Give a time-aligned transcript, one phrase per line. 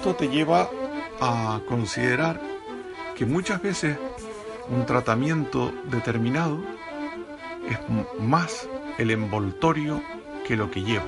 [0.00, 0.70] esto te lleva
[1.20, 2.40] a considerar
[3.14, 3.98] que muchas veces
[4.70, 6.58] un tratamiento determinado
[7.68, 7.78] es
[8.18, 8.66] más
[8.96, 10.02] el envoltorio
[10.46, 11.04] que lo que lleva.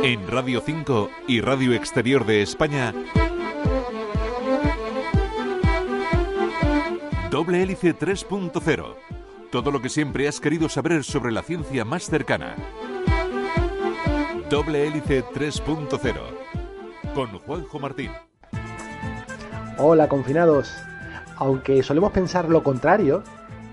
[0.00, 2.94] En Radio 5 y Radio Exterior de España,
[7.32, 8.94] Doble Hélice 3.0.
[9.50, 12.54] Todo lo que siempre has querido saber sobre la ciencia más cercana.
[14.48, 16.41] Doble Hélice 3.0.
[17.14, 18.10] Con Juanjo Martín.
[19.76, 20.74] Hola, confinados.
[21.36, 23.22] Aunque solemos pensar lo contrario,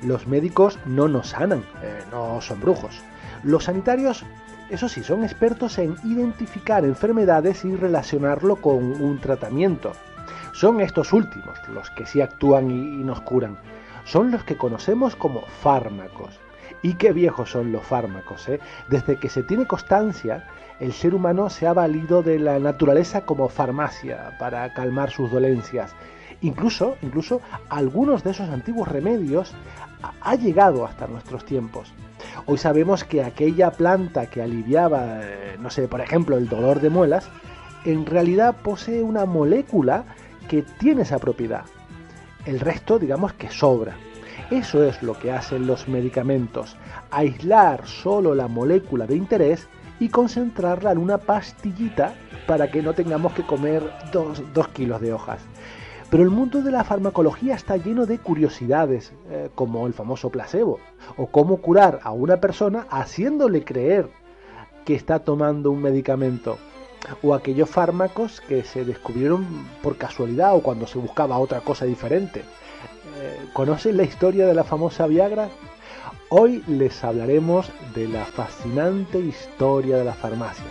[0.02, 3.00] los médicos no nos sanan, eh, no son brujos.
[3.44, 4.26] Los sanitarios,
[4.70, 9.94] eso sí, son expertos en identificar enfermedades y relacionarlo con un tratamiento.
[10.52, 13.58] Son estos últimos los que sí actúan y, nos curan.
[14.04, 16.38] Son los que conocemos como fármacos.
[16.82, 18.50] Y qué viejos son los fármacos.
[18.50, 18.60] ¿eh?
[18.90, 20.46] Desde que se tiene constancia,
[20.80, 25.94] el ser humano se ha valido de la naturaleza como farmacia para calmar sus dolencias.
[26.42, 29.54] Incluso, incluso algunos de esos antiguos remedios
[30.22, 31.92] ha llegado hasta nuestros tiempos.
[32.46, 36.90] Hoy sabemos que aquella planta que aliviaba, eh, no sé, por ejemplo, el dolor de
[36.90, 37.30] muelas,
[37.84, 40.06] en realidad posee una molécula
[40.48, 41.66] que tiene esa propiedad.
[42.46, 43.98] El resto, digamos que sobra.
[44.50, 46.76] Eso es lo que hacen los medicamentos,
[47.12, 49.68] aislar solo la molécula de interés
[50.00, 52.14] y concentrarla en una pastillita
[52.48, 55.42] para que no tengamos que comer dos, kilos de hojas.
[56.10, 60.80] Pero el mundo de la farmacología está lleno de curiosidades, eh, como el famoso placebo,
[61.18, 64.10] o cómo curar a una persona haciéndole creer
[64.86, 66.58] que está tomando un medicamento
[67.22, 69.46] o aquellos fármacos que se descubrieron
[69.82, 72.44] por casualidad o cuando se buscaba otra cosa diferente.
[73.20, 75.50] Eh, ¿Conocen la historia de la famosa Viagra?
[76.32, 80.64] Hoy les hablaremos de la fascinante historia de la farmacia.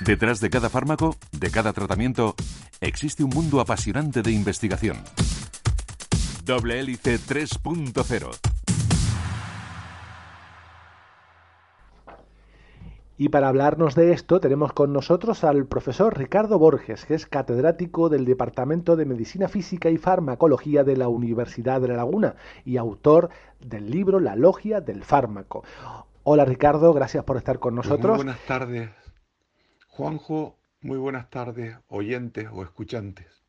[0.00, 2.34] Detrás de cada fármaco, de cada tratamiento,
[2.80, 4.96] existe un mundo apasionante de investigación.
[6.46, 8.53] Doble Hélice 3.0.
[13.16, 18.08] Y para hablarnos de esto tenemos con nosotros al profesor Ricardo Borges, que es catedrático
[18.08, 23.30] del Departamento de Medicina Física y Farmacología de la Universidad de La Laguna y autor
[23.60, 25.62] del libro La Logia del Fármaco.
[26.24, 28.16] Hola Ricardo, gracias por estar con nosotros.
[28.16, 28.90] Muy buenas tardes,
[29.88, 30.56] Juanjo.
[30.80, 33.44] Muy buenas tardes, oyentes o escuchantes.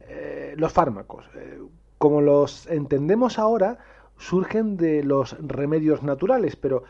[0.00, 1.58] Eh, los fármacos, eh,
[1.96, 3.78] como los entendemos ahora,
[4.18, 6.84] surgen de los remedios naturales, pero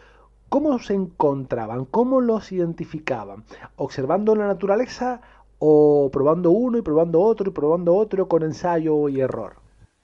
[0.50, 1.86] ¿cómo se encontraban?
[1.86, 3.44] ¿Cómo los identificaban?
[3.76, 5.22] ¿Observando la naturaleza
[5.58, 9.56] o probando uno y probando otro y probando otro con ensayo y error?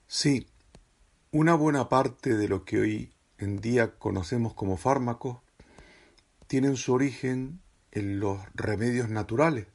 [0.07, 0.47] Sí,
[1.31, 5.37] una buena parte de lo que hoy en día conocemos como fármacos
[6.47, 7.59] tienen su origen
[7.91, 9.67] en los remedios naturales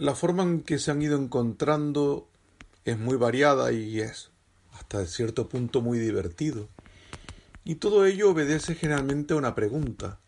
[0.00, 2.26] la forma en que se han ido encontrando
[2.86, 4.30] es muy variada y es
[4.72, 6.68] hasta cierto punto muy divertido.
[7.64, 10.20] Y todo ello obedece generalmente a una pregunta.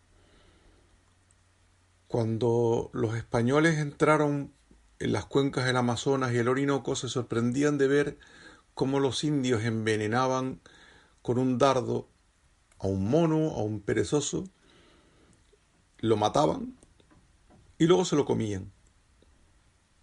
[2.06, 4.52] Cuando los españoles entraron
[4.98, 8.18] en las cuencas del Amazonas y el Orinoco se sorprendían de ver
[8.74, 10.60] cómo los indios envenenaban
[11.22, 12.08] con un dardo
[12.78, 14.44] a un mono, a un perezoso,
[15.98, 16.76] lo mataban
[17.78, 18.70] y luego se lo comían.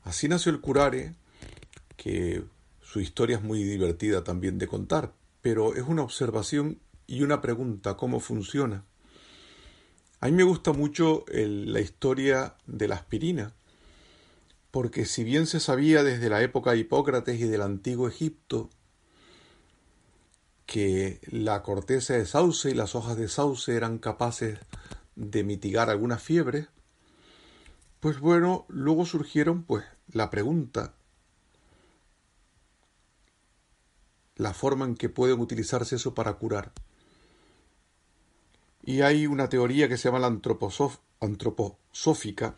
[0.03, 1.13] Así nació el curare,
[1.95, 2.43] que
[2.81, 6.79] su historia es muy divertida también de contar, pero es una observación
[7.09, 8.85] y una pregunta, ¿cómo funciona?
[10.19, 13.55] A mí me gusta mucho la historia de la aspirina,
[14.69, 18.69] porque si bien se sabía desde la época de Hipócrates y del antiguo Egipto
[20.67, 24.59] que la corteza de sauce y las hojas de sauce eran capaces
[25.15, 26.67] de mitigar algunas fiebres,
[28.01, 30.93] pues bueno, luego surgieron pues la pregunta,
[34.35, 36.71] la forma en que pueden utilizarse eso para curar.
[38.83, 42.55] Y hay una teoría que se llama la antroposófica,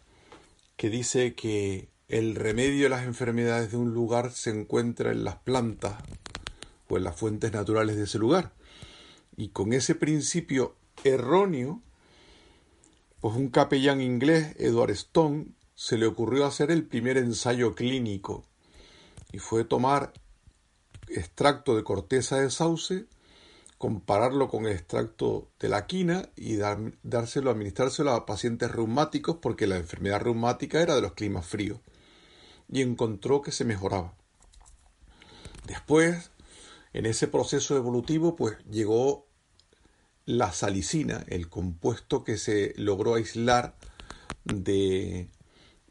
[0.78, 5.38] que dice que el remedio de las enfermedades de un lugar se encuentra en las
[5.38, 5.96] plantas
[6.90, 8.54] o en las fuentes naturales de ese lugar.
[9.38, 11.82] Y con ese principio erróneo,
[13.20, 18.44] pues un capellán inglés, Edward Stone, se le ocurrió hacer el primer ensayo clínico
[19.32, 20.14] y fue tomar
[21.08, 23.06] extracto de corteza de sauce,
[23.82, 29.78] compararlo con el extracto de la quina y dárselo, administrárselo a pacientes reumáticos porque la
[29.78, 31.80] enfermedad reumática era de los climas fríos
[32.72, 34.14] y encontró que se mejoraba.
[35.66, 36.30] Después,
[36.94, 39.26] En ese proceso evolutivo, pues llegó
[40.26, 43.78] la salicina, el compuesto que se logró aislar
[44.44, 45.30] de,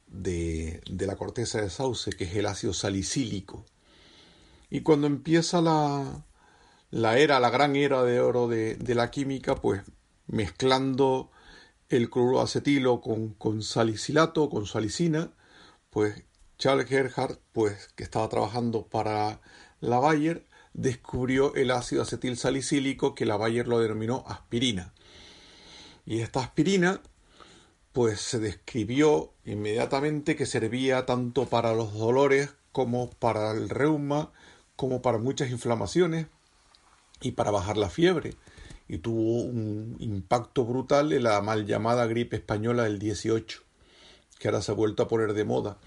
[0.06, 3.64] de, la corteza de sauce, que es el ácido salicílico.
[4.68, 6.26] Y cuando empieza la,
[6.90, 9.82] la era, la gran era de oro de, de la química, pues
[10.26, 11.30] mezclando
[11.88, 15.32] el cloruro acetilo con, con salicilato, con salicina,
[15.90, 16.24] pues
[16.58, 19.40] Charles Gerhardt, pues que estaba trabajando para
[19.80, 24.92] la Bayer, descubrió el ácido acetil salicílico que la Bayer lo denominó aspirina.
[26.06, 27.00] Y esta aspirina
[27.92, 34.32] pues se describió inmediatamente que servía tanto para los dolores como para el reuma,
[34.76, 36.26] como para muchas inflamaciones
[37.20, 38.34] y para bajar la fiebre.
[38.88, 43.62] Y tuvo un impacto brutal en la mal llamada gripe española del 18,
[44.38, 45.78] que ahora se ha vuelto a poner de moda.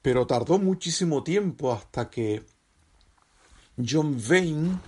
[0.00, 2.44] Pero tardó muchísimo tiempo hasta que
[3.76, 4.78] John Vane,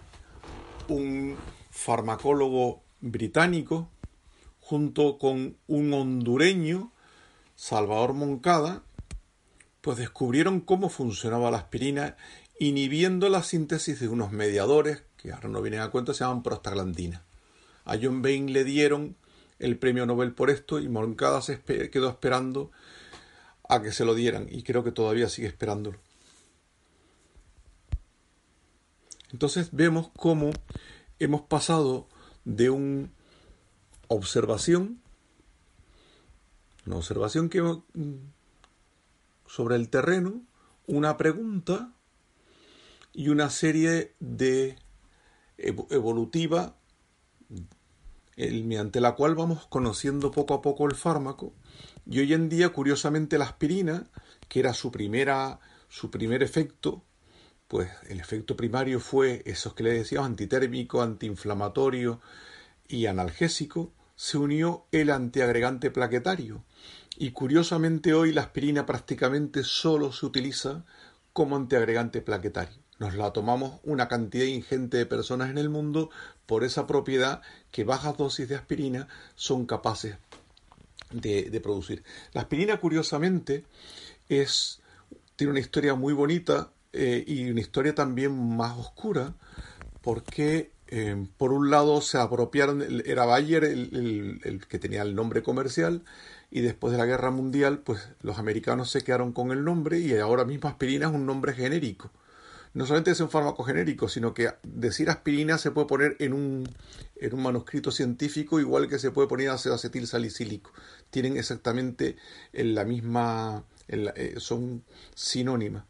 [0.88, 1.37] un
[1.71, 3.88] farmacólogo británico,
[4.61, 6.93] junto con un hondureño,
[7.56, 8.82] Salvador Moncada,
[9.81, 12.17] pues descubrieron cómo funcionaba la aspirina
[12.59, 17.25] inhibiendo la síntesis de unos mediadores que ahora no vienen a cuenta, se llaman prostaglandina.
[17.87, 19.17] A John Bain le dieron
[19.59, 22.71] el premio Nobel por esto y Moncada se quedó esperando
[23.67, 25.99] a que se lo dieran y creo que todavía sigue esperándolo.
[29.32, 30.50] Entonces vemos cómo
[31.19, 32.06] hemos pasado
[32.44, 33.09] de una
[34.09, 35.00] observación,
[36.85, 37.81] una observación que mm,
[39.47, 40.43] sobre el terreno,
[40.87, 41.94] una pregunta
[43.15, 44.76] y una serie de
[45.56, 46.76] evolutiva
[48.36, 51.52] mediante la cual vamos conociendo poco a poco el fármaco
[52.04, 54.10] y hoy en día curiosamente la aspirina
[54.48, 57.04] que era su primera su primer efecto
[57.68, 62.20] pues el efecto primario fue esos que le decíamos antitérmico, antiinflamatorio
[62.86, 66.62] y analgésico, se unió el antiagregante plaquetario.
[67.16, 70.84] Y curiosamente hoy la aspirina prácticamente solo se utiliza
[71.32, 72.83] como antiagregante plaquetario.
[72.99, 76.11] Nos la tomamos una cantidad ingente de personas en el mundo
[76.46, 80.17] por esa propiedad que bajas dosis de aspirina son capaces
[81.11, 82.02] de, producir.
[82.32, 83.64] La aspirina, curiosamente,
[84.29, 84.81] es,
[85.37, 89.35] tiene una historia muy bonita eh, y una historia también más oscura,
[90.02, 95.43] porque eh, por un lado se apropiaron, era Bayer el, el, que tenía el nombre
[95.43, 96.02] comercial,
[96.50, 100.17] y después de la guerra mundial, pues los americanos se quedaron con el nombre y
[100.17, 102.11] ahora mismo aspirina es un nombre genérico.
[102.75, 106.69] No solamente es un fármaco genérico, sino que decir aspirina se puede poner en un,
[107.17, 110.73] en un manuscrito científico igual que se puede poner ácido acetil salicílico.
[111.11, 112.17] Tienen exactamente
[112.53, 114.82] la misma, eh, son
[115.15, 115.85] sinónimas.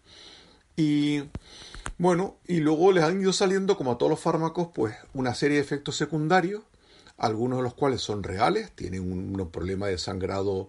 [0.77, 1.23] Y
[1.97, 5.57] bueno, y luego les han ido saliendo, como a todos los fármacos, pues una serie
[5.57, 6.65] de efectos secundarios,
[7.17, 10.69] algunos de los cuales son reales, tienen un, problema de sangrado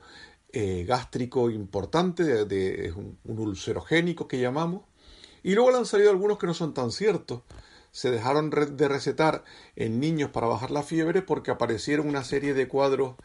[0.53, 4.83] eh, gástrico importante, de, un, un, ulcerogénico que llamamos,
[5.45, 7.41] y luego le han salido algunos que no son tan ciertos.
[7.91, 9.45] Se dejaron de recetar
[9.77, 13.15] en niños para bajar la fiebre porque aparecieron una serie de cuadros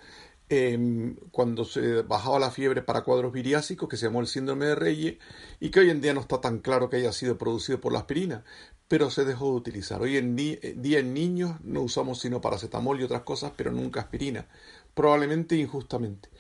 [0.53, 4.75] Em, cuando se bajaba la fiebre para cuadros viriásicos, que se llamó el síndrome de
[4.75, 5.19] Reyes,
[5.61, 8.01] y que hoy en día no está tan claro que haya sido producido por la
[8.01, 8.45] aspirina,
[8.89, 10.03] pero se dejó de utilizar.
[10.03, 14.01] Hoy en eh, día en niños no usamos sino paracetamol y otras cosas, pero nunca
[14.01, 14.49] aspirina,
[14.95, 16.31] probablemente injustamente.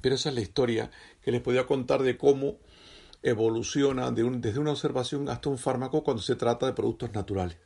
[0.00, 0.90] Pero esa es la historia
[1.20, 2.56] que les podía contar de cómo
[3.22, 7.58] evoluciona desde una observación hasta un fármaco cuando se trata de productos naturales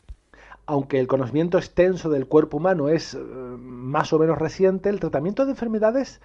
[0.66, 5.44] aunque el conocimiento extenso del cuerpo humano es eh, más o menos reciente, el tratamiento
[5.44, 6.20] de enfermedades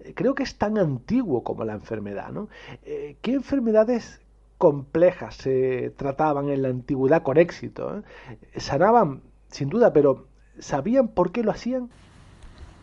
[0.00, 2.30] eh, creo que es tan antiguo como la enfermedad.
[2.30, 2.48] ¿no?
[2.84, 4.20] Eh, ¿Qué enfermedades
[4.58, 8.02] complejas se trataban en la antigüedad con éxito?
[8.56, 10.26] Sanaban, sin duda, pero
[10.58, 11.90] ¿sabían por qué lo hacían?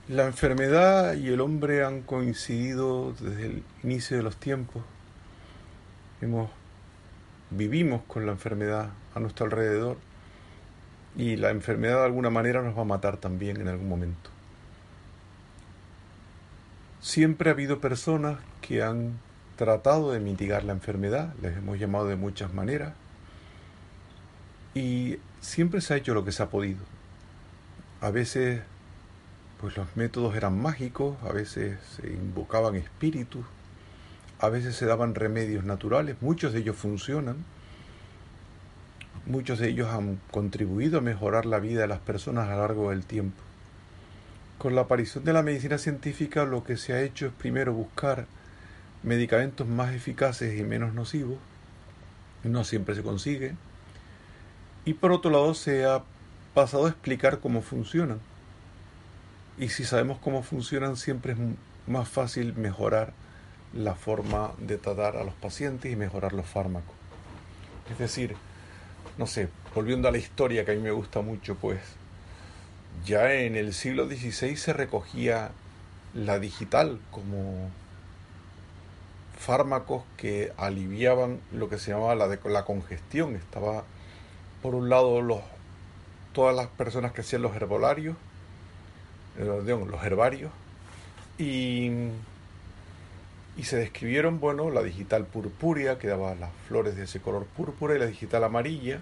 [0.08, 4.82] La enfermedad y el hombre han coincidido desde el inicio de los tiempos.
[6.22, 6.50] Hemos,
[7.50, 9.98] vivimos con la enfermedad a nuestro alrededor
[11.16, 14.30] y la enfermedad de alguna manera nos va a matar también en algún momento.
[17.02, 19.20] Siempre ha habido personas que han
[19.56, 22.94] tratado de mitigar la enfermedad, les hemos llamado de muchas maneras,
[24.74, 26.80] y siempre se ha hecho lo que se ha podido.
[28.02, 28.62] A veces
[29.60, 33.46] pues los métodos eran mágicos, a veces se invocaban espíritus,
[34.40, 37.46] a veces se daban remedios naturales, muchos de ellos funcionan,
[39.30, 42.90] Muchos de ellos han contribuido a mejorar la vida de las personas a lo largo
[42.90, 43.40] del tiempo.
[44.58, 48.26] Con la aparición de la medicina científica lo que se ha hecho es primero buscar
[49.04, 51.38] medicamentos más eficaces y menos nocivos.
[52.44, 53.56] No siempre se consigue.
[54.84, 56.02] y por otro lado se ha
[56.56, 58.20] pasado a explicar cómo funcionan.
[59.60, 61.38] Y si sabemos cómo funcionan, siempre es
[61.86, 63.14] más fácil mejorar
[63.74, 66.96] la forma de tratar a los pacientes y mejorar los fármacos.
[67.92, 68.36] Es decir,
[69.18, 71.80] no sé, volviendo a la historia que a mí me gusta mucho, pues
[73.06, 75.52] ya en el siglo XVI se recogía
[76.14, 77.70] la digital como
[79.38, 83.36] fármacos que aliviaban lo que se llamaba la, la congestión.
[83.36, 83.84] Estaba,
[84.62, 85.42] por un lado, los,
[86.34, 88.16] todas las personas que hacían los herbolarios,
[89.38, 90.52] eh, los herbarios,
[91.38, 91.90] y,
[93.60, 97.94] y se describieron, bueno, la digital purpúrea, que daba las flores de ese color púrpura,
[97.94, 99.02] y la digital amarilla,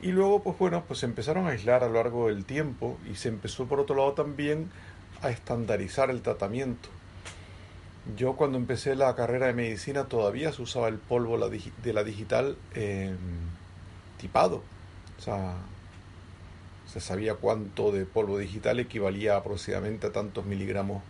[0.00, 3.16] y luego, pues bueno, pues se empezaron a aislar a lo largo del tiempo y
[3.16, 4.70] se empezó por otro lado también
[5.22, 6.88] a estandarizar el tratamiento.
[8.16, 12.56] Yo cuando empecé la carrera de medicina todavía se usaba el polvo de la digital
[12.74, 13.16] em,
[14.18, 14.62] tipado.
[15.18, 15.54] O sea,
[16.86, 21.02] se sabía cuánto de polvo digital equivalía aproximadamente a tantos miligramos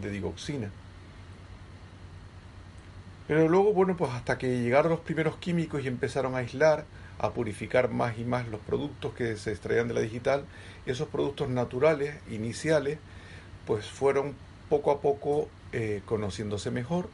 [0.00, 0.70] de digoxina.
[3.30, 6.84] Pero luego, bueno, pues hasta que llegaron los primeros químicos y empezaron a aislar,
[7.20, 10.46] a purificar más y más los productos que se extraían de la digital,
[10.84, 12.98] esos productos naturales, iniciales,
[13.68, 14.34] pues fueron
[14.68, 17.08] poco a poco eh, conociéndose mejor,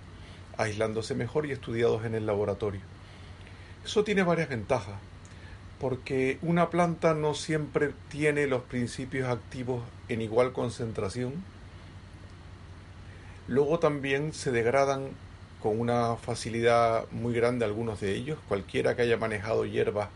[0.57, 2.81] aislándose mejor y estudiados en el laboratorio.
[3.85, 4.97] Eso tiene varias ventajas,
[5.79, 11.35] porque una planta no siempre tiene los principios activos en igual concentración.
[13.49, 15.11] Luego también se degradan
[15.67, 18.39] con una facilidad muy grande algunos de ellos.
[18.47, 20.11] Cualquiera que haya manejado hierbas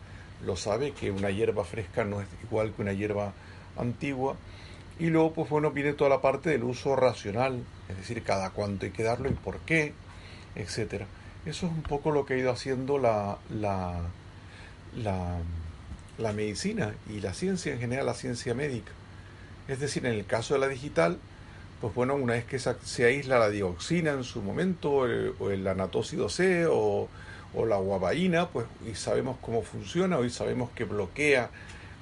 [0.47, 3.33] lo sabe, que una hierba fresca no es igual que una hierba
[3.77, 4.37] antigua.
[5.01, 8.87] Y luego, pues bueno, viene toda la parte del uso racional, es decir, cada cuánto
[8.87, 9.93] hay que darlo y por qué,
[10.55, 11.07] etcétera.
[11.45, 14.03] Eso es un poco lo que ha ido haciendo la, la,
[14.97, 15.39] la,
[16.17, 18.93] la medicina y la ciencia en general, la ciencia médica.
[19.67, 21.19] Es decir, en el caso de la digital,
[21.81, 25.07] pues bueno, una vez que se aísla la dioxina en su momento,
[25.39, 27.09] o el anatócido C, o,
[27.67, 31.51] la guabaína, pues y sabemos cómo funciona, hoy sabemos que bloquea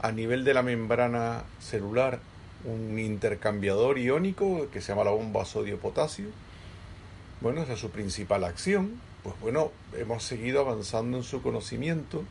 [0.03, 2.21] a nivel de la membrana celular
[2.65, 6.27] un intercambiador iónico que se llama la bomba sodio-potasio.
[7.41, 9.01] Bueno, esa es su principal acción.
[9.23, 12.25] Pues bueno, hemos seguido avanzando en su conocimiento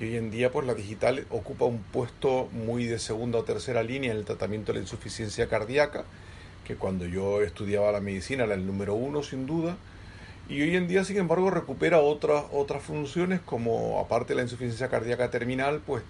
[0.00, 3.82] y hoy en día pues la digital ocupa un puesto muy de segunda o tercera
[3.82, 6.04] línea en el tratamiento de la insuficiencia cardíaca
[6.70, 9.76] que cuando yo estudiaba la medicina era el número uno sin duda,
[10.48, 14.88] y hoy en día sin embargo recupera otras, otras funciones como aparte de la insuficiencia
[14.88, 16.04] cardíaca terminal, pues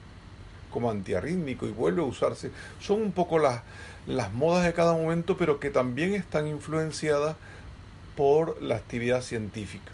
[0.71, 2.51] como antiarrítmico y vuelve a usarse.
[2.79, 3.63] Son un poco las,
[4.07, 7.37] las modas de cada momento, pero que también están influenciadas
[8.15, 9.93] por la actividad científica.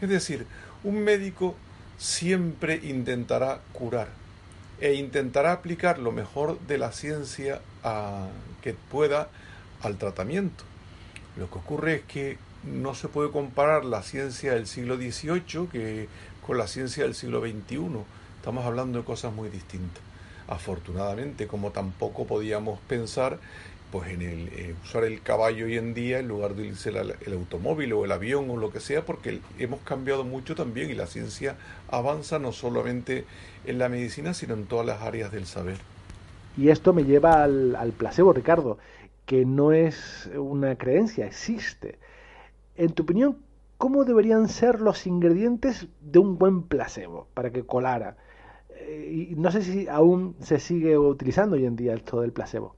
[0.00, 0.46] Es decir,
[0.84, 1.56] un médico
[1.96, 4.10] siempre intentará curar
[4.80, 8.28] e intentará aplicar lo mejor de la ciencia a,
[8.62, 9.28] que pueda
[9.82, 10.64] al tratamiento.
[11.36, 16.08] Lo que ocurre es que no se puede comparar la ciencia del siglo XVIII que
[16.46, 17.78] con la ciencia del siglo XXI.
[18.36, 20.02] Estamos hablando de cosas muy distintas.
[20.48, 23.38] Afortunadamente, como tampoco podíamos pensar
[23.92, 27.32] pues en el eh, usar el caballo hoy en día en lugar de usar el,
[27.32, 31.06] automóvil o el avión o lo que sea, porque hemos cambiado mucho también y la
[31.06, 31.56] ciencia
[31.90, 33.24] avanza no solamente
[33.64, 35.78] en la medicina, sino en todas las áreas del saber.
[36.56, 38.78] Y esto me lleva al, al placebo, Ricardo
[39.28, 41.98] que no es una creencia, existe.
[42.76, 43.36] En tu opinión,
[43.76, 48.16] ¿cómo deberían ser los ingredientes de un buen placebo para que colara?
[48.70, 52.74] Eh, y no sé si aún se sigue utilizando hoy en día esto del placebo.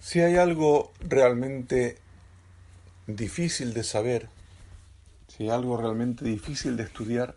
[0.00, 1.96] Si hay algo realmente
[3.06, 4.28] difícil de saber,
[5.28, 7.36] si hay algo realmente difícil de estudiar,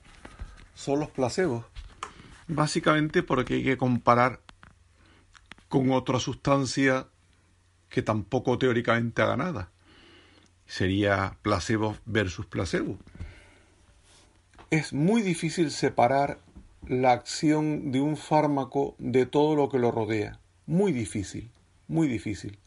[0.73, 1.63] son los placebos.
[2.49, 4.41] Básicamente porque hay que comparar
[5.75, 7.07] con otra sustancia
[7.89, 9.71] que tampoco teóricamente haga nada.
[10.65, 12.97] Sería placebo versus placebo.
[14.71, 16.39] Es muy difícil separar
[16.87, 20.39] la acción de un fármaco de todo lo que lo rodea.
[20.65, 21.51] Muy difícil,
[21.89, 22.57] muy difícil.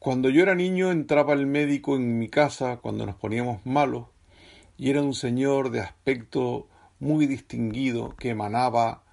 [0.00, 4.06] Cuando yo era niño entraba el médico en mi casa cuando nos poníamos malos
[4.76, 6.66] y era un señor de aspecto
[6.98, 9.04] muy distinguido que emanaba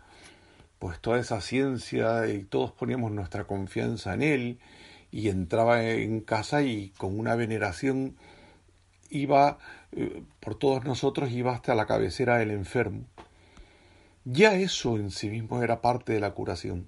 [0.86, 4.60] pues toda esa ciencia y todos poníamos nuestra confianza en él
[5.10, 8.16] y entraba en casa y con una veneración
[9.10, 9.58] iba
[9.94, 13.08] eh, por todos nosotros iba hasta la cabecera del enfermo.
[14.26, 16.88] Ya eso en sí mismo era parte de la curación.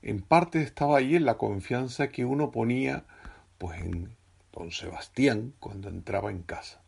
[0.00, 3.02] En parte estaba ahí en la confianza que uno ponía
[3.58, 4.14] pues en
[4.52, 6.82] don Sebastián cuando entraba en casa.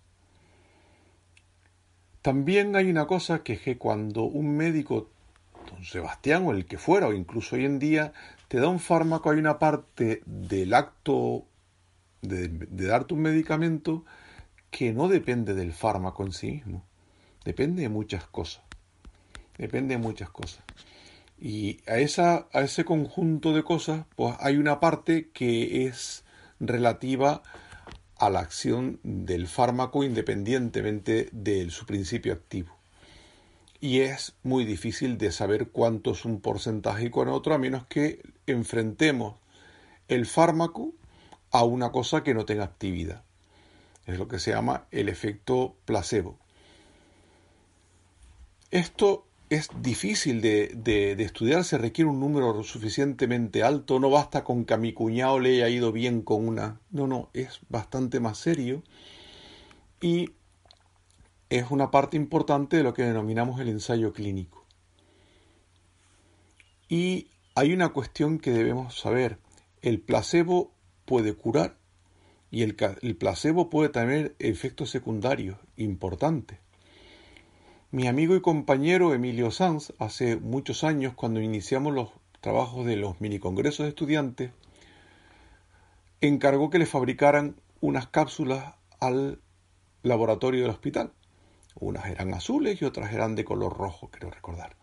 [2.22, 5.10] También hay una cosa que es que cuando un médico,
[5.66, 8.12] don Sebastián o el que fuera, o incluso hoy en día,
[8.48, 11.44] te da un fármaco, hay una parte del acto
[12.22, 14.04] de, de darte un medicamento
[14.70, 16.84] que no depende del fármaco en sí mismo,
[17.44, 18.62] depende de muchas cosas,
[19.58, 20.62] depende de muchas cosas.
[21.38, 26.24] Y a, esa, a ese conjunto de cosas, pues hay una parte que es
[26.60, 27.42] relativa
[28.18, 32.75] a la acción del fármaco independientemente de su principio activo.
[33.80, 37.86] Y es muy difícil de saber cuánto es un porcentaje y con otro, a menos
[37.86, 39.36] que enfrentemos
[40.08, 40.94] el fármaco
[41.50, 43.22] a una cosa que no tenga actividad.
[44.06, 46.38] Es lo que se llama el efecto placebo.
[48.70, 54.64] Esto es difícil de, de, estudiar, se requiere un número suficientemente alto, no basta con
[54.64, 58.38] que a mi cuñado le haya ido bien con una, no, no, es bastante más
[58.38, 58.82] serio
[60.00, 60.30] y
[61.50, 64.64] es una parte importante de lo que denominamos el ensayo clínico.
[66.88, 69.38] Y hay una cuestión que debemos saber,
[69.82, 70.72] el placebo
[71.04, 71.76] puede curar
[72.50, 72.76] y el,
[73.16, 76.58] placebo puede tener efectos secundarios importantes.
[77.90, 82.10] Mi amigo y compañero Emilio Sanz, hace muchos años, cuando iniciamos los
[82.40, 84.50] trabajos de los minicongresos de estudiantes,
[86.20, 89.40] encargó que le fabricaran unas cápsulas al
[90.02, 91.12] laboratorio del hospital.
[91.78, 94.76] Unas eran azules y otras eran de color rojo, creo recordar.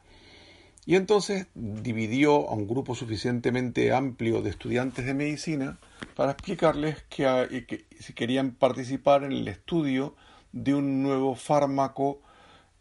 [0.86, 5.80] Y entonces dividió a un grupo suficientemente amplio de estudiantes de medicina
[6.16, 10.16] para explicarles que, que si querían participar en el estudio
[10.52, 12.22] de un nuevo fármaco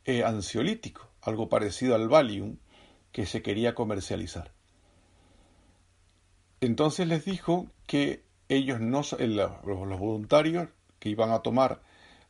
[0.04, 2.57] eh, ansiolítico, algo parecido al Valium,
[3.12, 4.50] que se quería comercializar.
[6.61, 11.83] Entonces les dijo que ellos no, los voluntarios que iban a tomar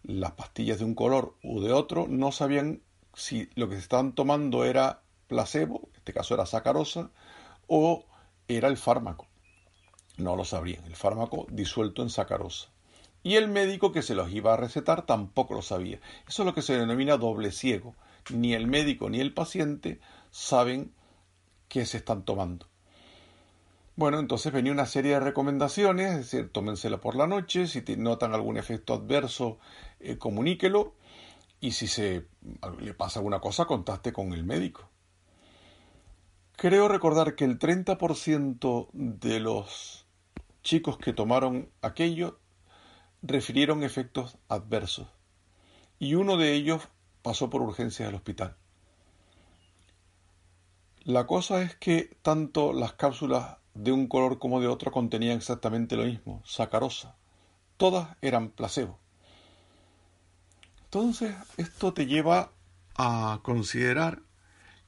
[0.03, 2.83] las pastillas de un color u de otro, no sabían
[3.15, 7.11] si lo que se estaban tomando era placebo, en este caso era sacarosa,
[7.67, 8.05] o
[8.49, 9.27] era el fármaco.
[10.17, 12.73] No lo sabrían, el fármaco disuelto en sacarosa
[13.23, 16.01] y el médico que se los iba a recetar tampoco lo sabía.
[16.27, 17.95] Eso es lo que se denomina doble ciego.
[18.31, 20.93] Ni el médico ni el paciente saben
[21.69, 22.67] qué se están tomando.
[23.95, 28.33] Bueno, entonces venía una serie de recomendaciones, es decir, tómensela por la noche, si notan
[28.33, 29.59] algún efecto adverso,
[30.03, 30.95] eh, comuníquelo,
[31.61, 32.27] y si se
[32.81, 34.89] le pasa alguna cosa, contacte con el médico.
[36.57, 40.07] Creo recordar que el 30% de los
[40.63, 42.39] chicos que tomaron aquello
[43.23, 45.09] refirieron efectos adversos
[45.99, 46.89] y uno de ellos
[47.23, 48.57] pasó por urgencias al hospital.
[51.05, 55.97] La cosa es que tanto las cápsulas de un color como de otro contenían exactamente
[55.97, 57.17] lo mismo, sacarosa.
[57.77, 59.02] Todas eran placebo.
[60.95, 62.53] Entonces, esto te lleva
[62.97, 64.21] a considerar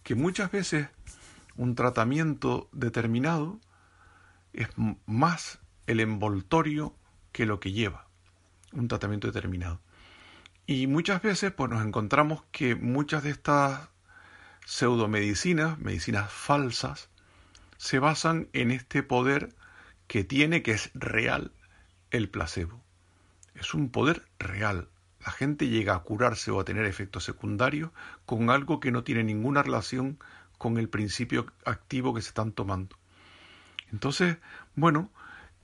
[0.02, 0.88] que muchas veces
[1.56, 3.58] un tratamiento determinado
[4.52, 4.68] es
[5.06, 6.94] más el envoltorio
[7.32, 8.06] que lo que lleva
[8.72, 9.80] un tratamiento determinado.
[10.66, 13.88] Y muchas veces pues, nos encontramos que muchas de estas
[14.66, 17.08] pseudomedicinas, medicinas falsas,
[17.78, 19.54] se basan en este poder
[20.06, 21.52] que tiene, que es real,
[22.10, 22.84] el placebo.
[23.54, 24.90] Es un poder real.
[25.24, 27.90] La gente llega a curarse o a tener efectos secundarios
[28.26, 30.18] con algo que no tiene ninguna relación
[30.58, 32.96] con el principio activo que se están tomando.
[33.90, 34.36] Entonces,
[34.74, 35.10] bueno,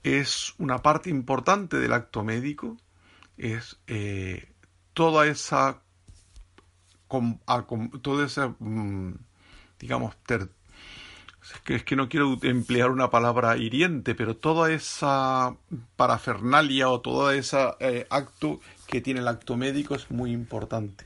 [0.03, 2.77] es una parte importante del acto médico
[3.37, 4.51] es eh,
[4.93, 5.81] toda esa
[8.01, 9.15] toda esa mm,
[9.79, 10.15] digamos
[11.67, 15.55] es que no quiero emplear una palabra hiriente, pero toda esa
[15.95, 18.61] parafernalia o todo ese eh, acto
[18.91, 21.05] que tiene el acto médico es muy importante.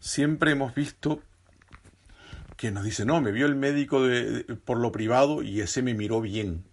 [0.00, 1.20] Siempre hemos visto
[2.56, 4.02] que nos dice, no, me vio el médico
[4.64, 6.64] por lo privado y ese me miró bien,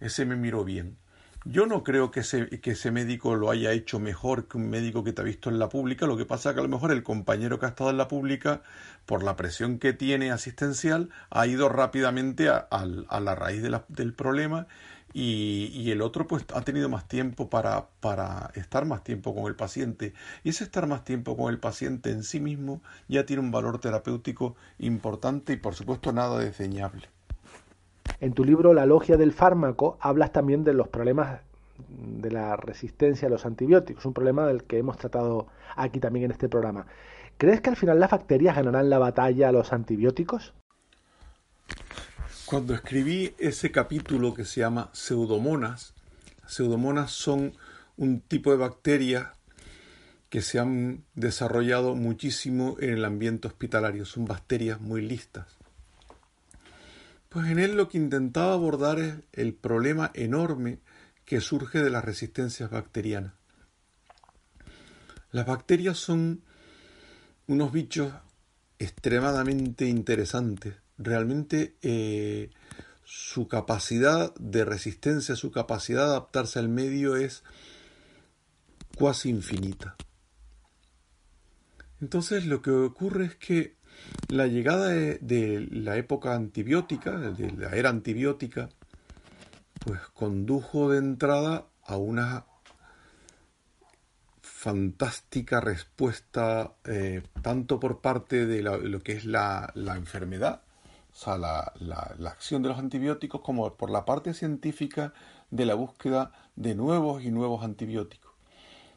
[0.00, 0.96] ese me miró bien.
[1.44, 5.02] Yo no creo que ese, que ese médico lo haya hecho mejor que un médico
[5.02, 6.06] que te ha visto en la pública.
[6.06, 8.06] Lo que pasa es que a lo mejor el compañero que ha estado en la
[8.06, 8.62] pública,
[9.06, 14.68] por la presión que tiene asistencial, ha ido rápidamente a, la raíz del problema
[15.12, 19.54] y, el otro pues ha tenido más tiempo para, para estar más tiempo con el
[19.54, 20.14] paciente.
[20.42, 23.78] Y ese estar más tiempo con el paciente en sí mismo ya tiene un valor
[23.78, 27.08] terapéutico importante y por supuesto nada desdeñable.
[28.20, 31.40] En tu libro La logia del fármaco hablas también de los problemas
[31.88, 36.30] de la resistencia a los antibióticos, un problema del que hemos tratado aquí también en
[36.30, 36.86] este programa.
[37.38, 40.54] ¿Crees que al final las bacterias ganarán la batalla a los antibióticos?
[42.52, 45.94] Cuando escribí ese capítulo que se llama Pseudomonas,
[46.46, 47.54] pseudomonas son
[47.96, 49.28] un tipo de bacterias
[50.28, 54.04] que se han desarrollado muchísimo en el ambiente hospitalario.
[54.04, 55.56] Son bacterias muy listas.
[57.30, 60.78] Pues en él lo que intentaba abordar es el problema enorme
[61.24, 63.32] que surge de las resistencias bacterianas.
[65.30, 66.42] Las bacterias son
[67.46, 68.12] unos bichos
[68.78, 70.81] extremadamente interesantes.
[71.02, 72.50] Realmente eh,
[73.04, 77.42] su capacidad de resistencia, su capacidad de adaptarse al medio es
[78.96, 79.96] cuasi infinita.
[82.00, 83.76] Entonces lo que ocurre es que
[84.28, 88.68] la llegada de, la época antibiótica, de la era antibiótica,
[89.84, 92.46] pues condujo de entrada a una
[94.40, 100.61] fantástica respuesta eh, tanto por parte de lo que es la, enfermedad,
[101.12, 101.72] o sea, la,
[102.26, 105.12] acción de los antibióticos, como por la parte científica
[105.50, 108.32] de la búsqueda de nuevos y nuevos antibióticos.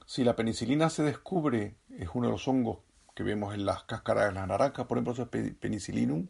[0.05, 2.77] Si la penicilina se descubre, es uno de los hongos
[3.13, 6.27] que vemos en las cáscaras de las naranjas, por ejemplo, es penicillinum,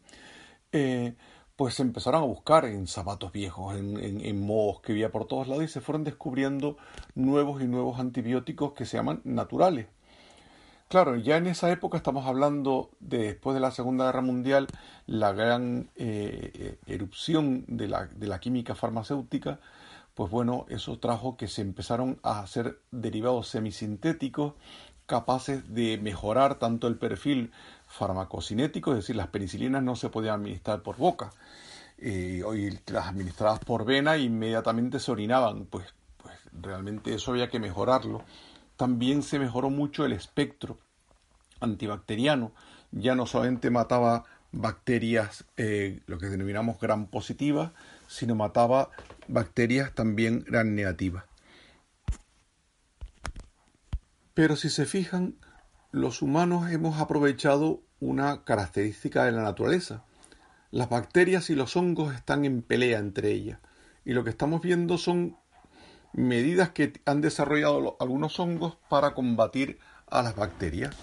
[0.72, 1.16] eh,
[1.56, 5.48] pues se empezaron a buscar en zapatos viejos, en, en, mohos que había por todos
[5.48, 6.78] lados y se fueron descubriendo
[7.14, 9.88] nuevos y nuevos antibióticos que se llaman naturales.
[10.88, 14.68] Claro, ya en esa época estamos hablando de después de la Segunda Guerra Mundial,
[15.08, 19.60] la gran eh, erupción de la, de la química farmacéutica,
[20.14, 24.54] pues bueno, eso trajo que se empezaron a hacer derivados semisintéticos
[25.08, 27.52] capaces de mejorar tanto el perfil
[27.88, 31.32] farmacocinético, es decir, las penicilinas no se podían administrar por boca,
[31.98, 37.60] eh, y las administradas por vena inmediatamente se orinaban, pues, pues realmente eso había que
[37.60, 38.24] mejorarlo.
[38.78, 40.80] También se mejoró mucho el espectro
[41.60, 42.52] antibacteriano,
[42.92, 47.72] ya no solamente mataba bacterias, eh, lo que denominamos gram positivas,
[48.08, 48.90] sino mataba
[49.28, 51.26] bacterias también gran negativas.
[54.34, 55.36] Pero si se fijan,
[55.92, 60.04] los humanos hemos aprovechado una característica de la naturaleza.
[60.72, 63.60] Las bacterias y los hongos están en pelea entre ellas.
[64.04, 65.38] Y lo que estamos viendo son
[66.16, 70.96] medidas que han desarrollado algunos hongos para combatir a las bacterias.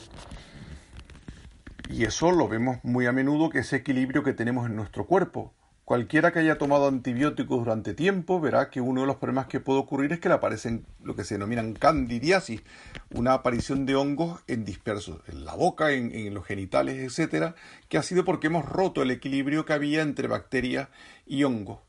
[1.88, 5.52] Y eso lo vemos muy a menudo que ese equilibrio que tenemos en nuestro cuerpo.
[5.84, 9.80] Cualquiera que haya tomado antibióticos durante tiempo verá que uno de los problemas que puede
[9.80, 12.62] ocurrir es que le aparecen lo que se denominan candidiasis,
[13.10, 17.56] una aparición de hongos en dispersos, en la boca, en, los genitales, etcétera,
[17.88, 20.88] que ha sido porque hemos roto el equilibrio que había entre bacterias
[21.26, 21.80] y hongos.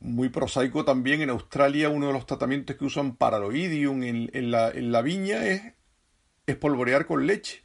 [0.00, 4.50] Muy prosaico también en Australia, uno de los tratamientos que usan para el oidium en,
[4.50, 5.74] la, en la viña es
[6.46, 7.64] espolvorear con leche.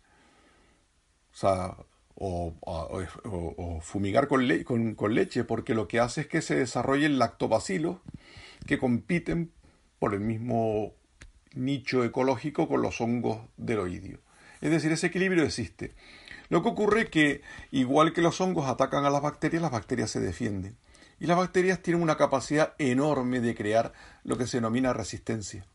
[1.34, 1.78] O sea,
[2.16, 7.98] o, fumigar con, con, leche, porque lo que hace es que se desarrollen lactobacilos
[8.66, 9.52] que compiten
[10.00, 10.94] por el mismo
[11.54, 14.20] nicho ecológico con los hongos del oidio.
[14.62, 15.94] Es decir, ese equilibrio existe.
[16.50, 20.10] Lo que ocurre es que, igual que los hongos atacan a las bacterias, las bacterias
[20.10, 20.78] se defienden.
[21.20, 25.66] Y las bacterias tienen una capacidad enorme de crear lo que se denomina resistencia.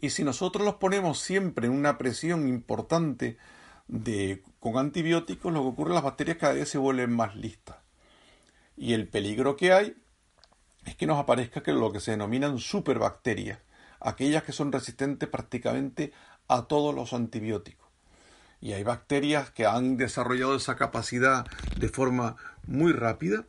[0.00, 3.38] Y si nosotros los ponemos siempre en una presión importante
[3.88, 7.36] de, con antibióticos, lo que ocurre es que las bacterias cada vez se vuelven más
[7.36, 7.76] listas.
[8.76, 9.96] Y el peligro que hay
[10.84, 13.60] es que nos aparezca que lo que se denominan superbacterias,
[14.00, 16.12] aquellas que son resistentes prácticamente
[16.48, 17.88] a todos los antibióticos.
[18.60, 21.46] Y hay bacterias que han desarrollado esa capacidad
[21.76, 23.44] de forma muy rápida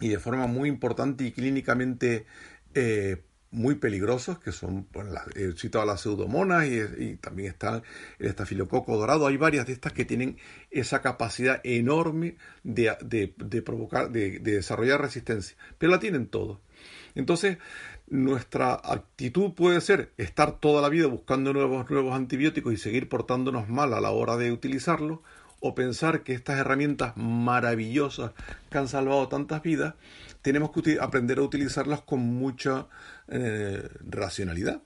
[0.00, 2.26] y de forma muy importante y clínicamente
[2.74, 7.82] eh, muy peligrosos, que son, bueno, he citado las pseudomonas y, también está
[8.18, 9.26] el estafilococo dorado.
[9.26, 10.36] Hay varias de estas que tienen
[10.70, 16.58] esa capacidad enorme de, de, provocar, de, desarrollar resistencia, pero la tienen todos.
[17.14, 17.58] Entonces,
[18.08, 23.68] nuestra actitud puede ser estar toda la vida buscando nuevos, nuevos antibióticos y seguir portándonos
[23.68, 25.20] mal a la hora de utilizarlos,
[25.60, 28.32] o pensar que estas herramientas maravillosas
[28.70, 29.94] que han salvado tantas vidas,
[30.42, 32.86] tenemos que aprender a utilizarlas con mucha
[33.28, 34.80] eh, racionalidad.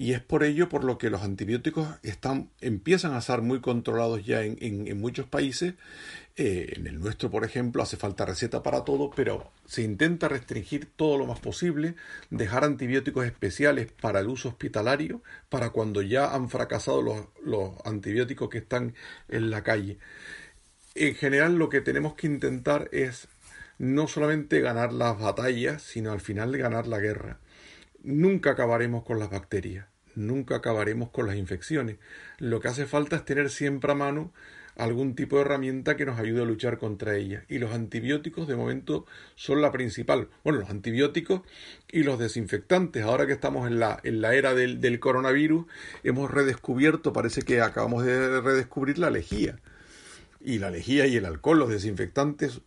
[0.00, 4.24] Y es por ello por lo que los antibióticos están, empiezan a ser muy controlados
[4.24, 5.74] ya en, muchos países.
[6.36, 10.86] Eh, en el nuestro, por ejemplo, hace falta receta para todo, pero se intenta restringir
[10.96, 11.96] todo lo más posible,
[12.30, 18.48] dejar antibióticos especiales para el uso hospitalario, para cuando ya han fracasado los, los antibióticos
[18.48, 18.94] que están
[19.28, 19.98] en la calle.
[20.94, 23.28] En general lo que tenemos que intentar es
[23.76, 27.38] no solamente ganar las batallas, sino al final ganar la guerra.
[28.02, 31.96] Nunca acabaremos con las bacterias, nunca acabaremos con las infecciones.
[32.38, 34.32] Lo que hace falta es tener siempre a mano
[34.76, 37.44] algún tipo de herramienta que nos ayude a luchar contra ella.
[37.48, 40.28] Y los antibióticos de momento son la principal.
[40.42, 41.42] Bueno, los antibióticos
[41.90, 43.04] y los desinfectantes.
[43.04, 45.66] Ahora que estamos en la, en la era del, del coronavirus,
[46.02, 49.58] hemos redescubierto, parece que acabamos de redescubrir la lejía.
[50.40, 52.62] Y la lejía y el alcohol, los desinfectantes,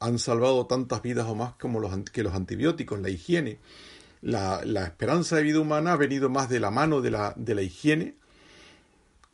[0.00, 3.58] han salvado tantas vidas o más como los, que los antibióticos, la higiene.
[4.20, 7.54] La, la, esperanza de vida humana ha venido más de la mano de la, de
[7.54, 8.16] la higiene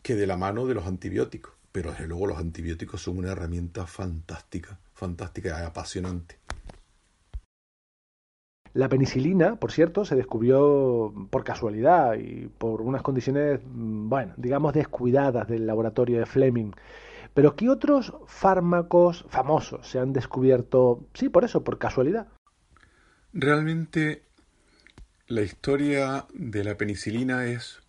[0.02, 1.54] que de la mano de los antibióticos.
[1.72, 6.38] Pero desde luego los antibióticos son una herramienta fantástica, fantástica y apasionante.
[8.74, 14.74] La penicilina, por cierto, se descubrió por casualidad y por unas condiciones, mm, bueno, digamos
[14.74, 16.72] descuidadas del laboratorio de Fleming.
[17.34, 22.28] Pero ¿qué otros fármacos famosos se han descubierto, sí, por eso, por casualidad?
[23.32, 24.23] Realmente
[25.26, 27.80] la historia de la penicilina es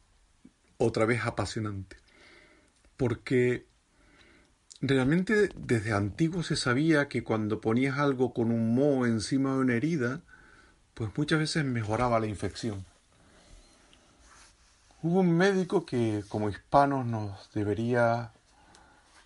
[0.77, 1.97] otra vez apasionante,
[2.97, 3.65] porque
[4.81, 9.73] realmente desde antiguo se sabía que cuando ponías algo con un moho encima de una
[9.75, 10.21] herida,
[10.93, 12.85] pues muchas veces mejoraba la infección.
[15.01, 18.31] Hubo un médico que como hispanos nos debería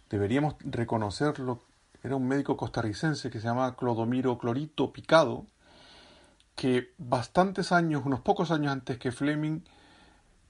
[0.09, 1.63] deberíamos reconocerlo,
[2.03, 5.45] era un médico costarricense que se llama Clodomiro Clorito Picado,
[6.59, 9.61] que bastantes años, unos pocos años antes que Fleming,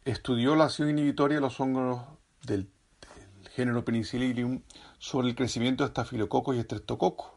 [0.05, 2.01] estudió la acción inhibitoria de los hongos
[2.41, 2.67] del,
[3.53, 4.63] género Penicillium
[4.97, 7.27] sobre el crecimiento de estafilococos y estreptococos.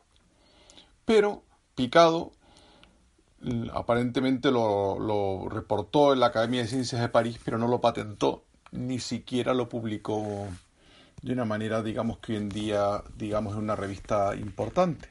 [1.05, 1.43] Pero
[1.75, 2.33] Picado
[3.43, 7.83] mm, aparentemente lo, lo reportó en la Academia de Ciencias de París, pero no lo
[7.83, 10.49] patentó, ni siquiera lo publicó
[11.21, 15.09] de una manera, digamos, que hoy en día, digamos, es una revista importante.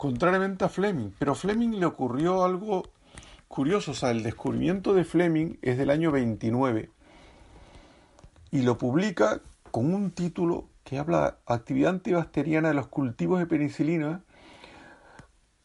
[0.00, 2.84] Contrariamente a Fleming, pero a Fleming le ocurrió algo
[3.48, 6.88] curioso, o sea, el descubrimiento de Fleming es del año 29
[8.50, 14.22] y lo publica con un título que habla actividad antibacteriana de los cultivos de penicilina,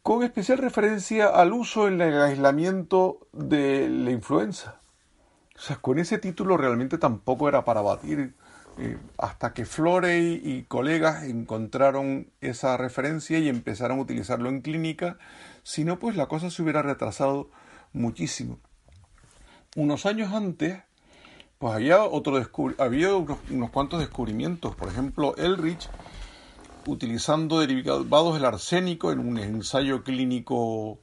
[0.01, 4.81] con especial referencia al uso en el aislamiento de la influenza.
[5.55, 8.33] O sea, con ese título realmente tampoco era para batir
[8.77, 15.17] eh, hasta que Florey y colegas encontraron esa referencia y empezaron a utilizarlo en clínica,
[15.63, 17.49] si no, pues la cosa se hubiera retrasado
[17.93, 18.59] muchísimo.
[19.77, 20.79] Unos años antes,
[21.57, 22.41] pues había, otro
[22.77, 24.75] había unos, cuantos descubrimientos.
[24.75, 25.89] Por ejemplo, Elrich,
[26.85, 30.99] utilizando derivados del arsénico en un ensayo clínico,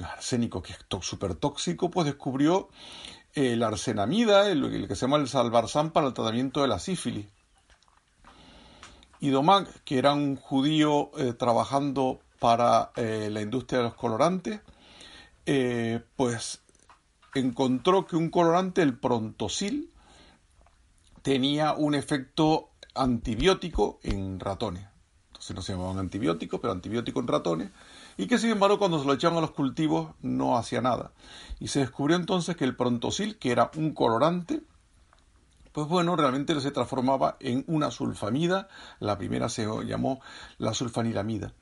[0.00, 2.68] arsénico que es súper tóxico, pues descubrió
[3.34, 7.26] el arsenamida, el, que se llama el salvarzán para el tratamiento de la sífilis.
[9.20, 14.60] Y Domag, que era un judío eh, trabajando para eh, la industria de los colorantes,
[15.44, 16.62] eh, pues
[17.34, 19.92] encontró que un colorante, el prontosil,
[21.22, 24.86] tenía un efecto antibiótico en ratones.
[25.28, 27.70] Entonces no se llamaban antibióticos, pero antibiótico en ratones
[28.20, 31.12] y que sin embargo cuando se lo echaban a los cultivos no hacía nada.
[31.58, 34.60] Y se descubrió entonces que el prontosil, que era un colorante,
[35.72, 40.20] pues bueno, realmente se transformaba en una sulfamida, la primera se llamó
[40.58, 41.54] la sulfanilamida.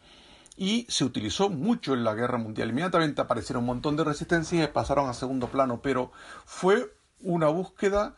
[0.57, 2.71] Y se utilizó mucho en la guerra mundial.
[2.71, 6.11] Inmediatamente aparecieron un montón de resistencias y pasaron a segundo plano, pero
[6.44, 8.16] fue una búsqueda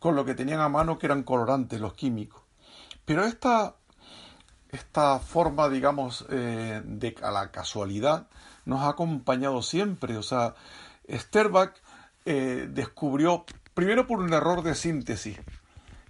[0.00, 2.42] con lo que tenían a mano que eran colorantes, los químicos.
[3.04, 3.76] Pero esta
[4.74, 8.26] esta forma, digamos, eh, de a la casualidad
[8.64, 10.16] nos ha acompañado siempre.
[10.16, 10.54] O sea,
[11.10, 11.74] Sterbach
[12.24, 15.38] eh, descubrió, primero por un error de síntesis,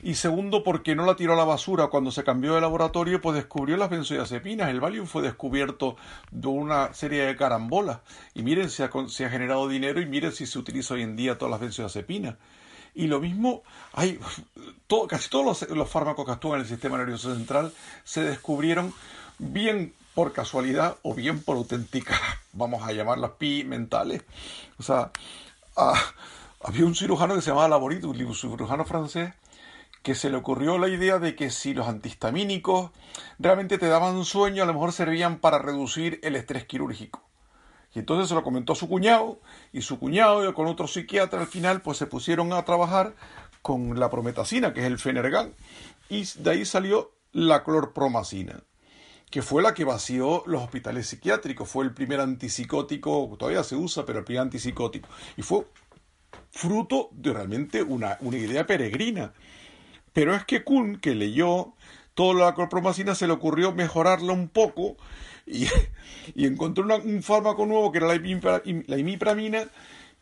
[0.03, 3.37] y segundo porque no la tiró a la basura cuando se cambió de laboratorio, pues
[3.37, 4.69] descubrió las benzodiazepinas.
[4.69, 5.97] El Valium fue descubierto
[6.31, 8.01] de una serie de carambolas.
[8.35, 11.39] Y miren, se ha, ha generado dinero y miren si se utiliza hoy en día
[11.39, 12.35] todas las benzodiazepinas.
[12.95, 14.21] Y lo mismo, hay
[14.87, 17.73] todo, casi todos los, fármacos que actúan en el sistema nervioso central
[18.05, 18.95] se descubrieron
[19.39, 22.21] bien por casualidad o bien por auténticas,
[22.53, 24.23] vamos a llamarlas pi mentales.
[24.79, 25.11] O sea,
[25.77, 26.01] ah,
[26.63, 29.35] había un cirujano que se llamaba Laborit, un cirujano francés,
[30.05, 32.91] que se le ocurrió la idea de que si los antihistamínicos
[33.39, 37.23] realmente te daban sueño, a lo mejor servían para reducir el estrés quirúrgico.
[37.95, 39.41] Y entonces se lo comentó a su cuñado,
[39.73, 43.15] y su cuñado y con otro psiquiatra al final pues se pusieron a trabajar
[43.63, 45.55] con la prometacina, que es el Fenergan,
[46.09, 48.63] y de ahí salió la clorpromacina,
[49.31, 54.05] que fue la que vació los hospitales psiquiátricos, fue el primer antipsicótico, todavía se usa,
[54.05, 55.65] pero el primer antipsicótico, y fue
[56.51, 59.33] fruto de realmente una, una idea peregrina.
[60.13, 61.75] Pero es que Kuhn, que leyó
[62.15, 64.97] toda la clorpromacina, se le ocurrió mejorarla un poco
[66.35, 69.65] y, encontró un fármaco nuevo que era la, imipramina,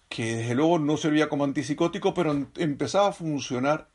[0.08, 3.88] que desde luego no servía como antipsicótico, pero empezaba a funcionar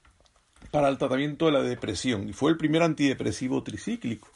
[0.71, 4.29] para el tratamiento de la depresión y fue el primer antidepresivo tricíclico.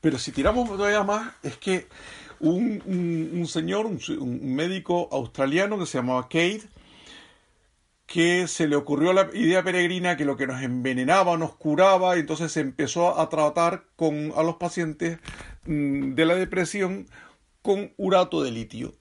[0.00, 1.88] Pero si tiramos todavía más, es que
[2.40, 6.62] un, señor, un, médico australiano que se llamaba Kate,
[8.06, 12.20] que se le ocurrió la idea peregrina que lo que nos envenenaba nos curaba, y
[12.20, 15.18] entonces se empezó a tratar con, a los pacientes
[15.68, 17.06] de la depresión
[17.62, 18.94] con urato de litio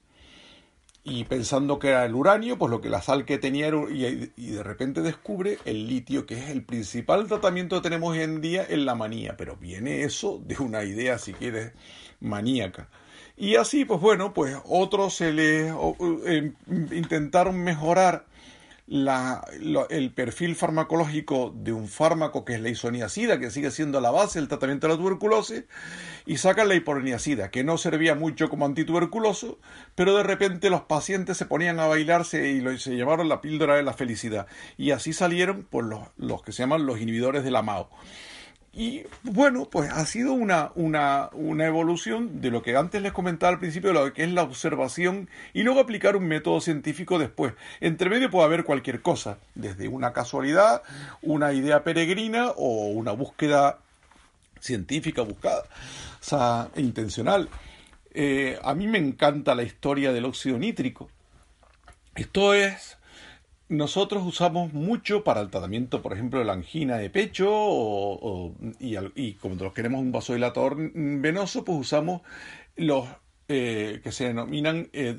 [1.10, 4.32] y pensando que era el uranio, pues lo que la sal que tenía era, y,
[4.36, 8.42] y, de repente descubre el litio, que es el principal tratamiento que tenemos hoy en
[8.42, 11.72] día en la manía, pero viene eso de una idea, si quieres,
[12.20, 12.90] maníaca.
[13.38, 15.72] Y así, pues bueno, pues otros se les
[16.26, 18.26] eh, intentaron mejorar
[18.88, 19.46] la,
[19.90, 24.40] el perfil farmacológico de un fármaco que es la isoniacida, que sigue siendo la base
[24.40, 25.66] del tratamiento de la tuberculosis,
[26.26, 29.60] y sacan la hiporniacida, que no servía mucho como antituberculoso,
[29.96, 33.84] pero de repente los pacientes se ponían a bailarse y se llamaron la píldora de
[33.84, 34.48] la felicidad.
[34.78, 37.90] Y así salieron pues, los, los que se llaman los inhibidores de la MAO.
[38.78, 43.52] Y bueno, pues ha sido una, una, una, evolución de lo que antes les comentaba
[43.52, 47.56] al principio, de lo que es la observación y luego aplicar un método científico después.
[47.82, 50.84] Entre medio puede haber cualquier cosa, desde una casualidad,
[51.24, 53.80] una idea peregrina o una búsqueda
[54.60, 55.64] científica buscada,
[56.20, 57.50] sea, intencional.
[58.14, 61.10] Eh, a mí me encanta la historia del óxido nítrico.
[62.14, 62.97] Esto es
[63.70, 68.96] nosotros usamos mucho para el tratamiento, por ejemplo, de la angina de pecho o, y,
[69.16, 72.22] y, como queremos un vasodilatador venoso, pues usamos
[72.76, 73.08] los
[73.50, 75.16] eh, que se denominan eh,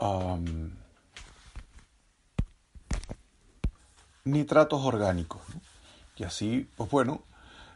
[0.00, 0.70] um,
[4.24, 5.42] nitratos orgánicos.
[6.16, 7.22] Y así, pues bueno,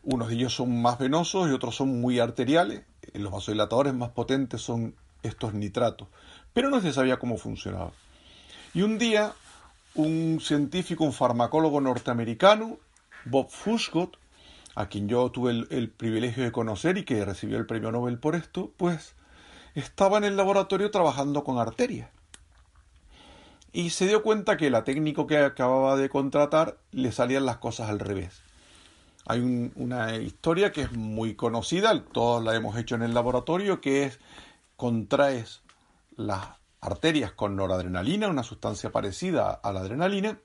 [0.02, 2.82] unos de ellos son más venosos y otros son muy arteriales.
[3.14, 6.08] Los vasodilatadores más potentes son estos nitratos.
[6.52, 7.92] Pero no se sabía cómo funcionaba.
[8.74, 9.32] Y un día,
[9.94, 12.78] un científico, un farmacólogo norteamericano,
[13.24, 14.16] Bob Fuscott,
[14.74, 18.36] a quien yo tuve el, privilegio de conocer y que recibió el premio Nobel por
[18.36, 19.14] esto, pues
[19.74, 22.10] estaba en el laboratorio trabajando con arterias.
[23.72, 27.88] Y se dio cuenta que la técnico que acababa de contratar le salían las cosas
[27.88, 28.40] al revés.
[29.26, 29.40] Hay
[29.74, 34.20] una historia que es muy conocida, todos la hemos hecho en el laboratorio, que es
[34.76, 35.60] contraes
[36.16, 40.40] las arterias con noradrenalina, una sustancia parecida a la adrenalina,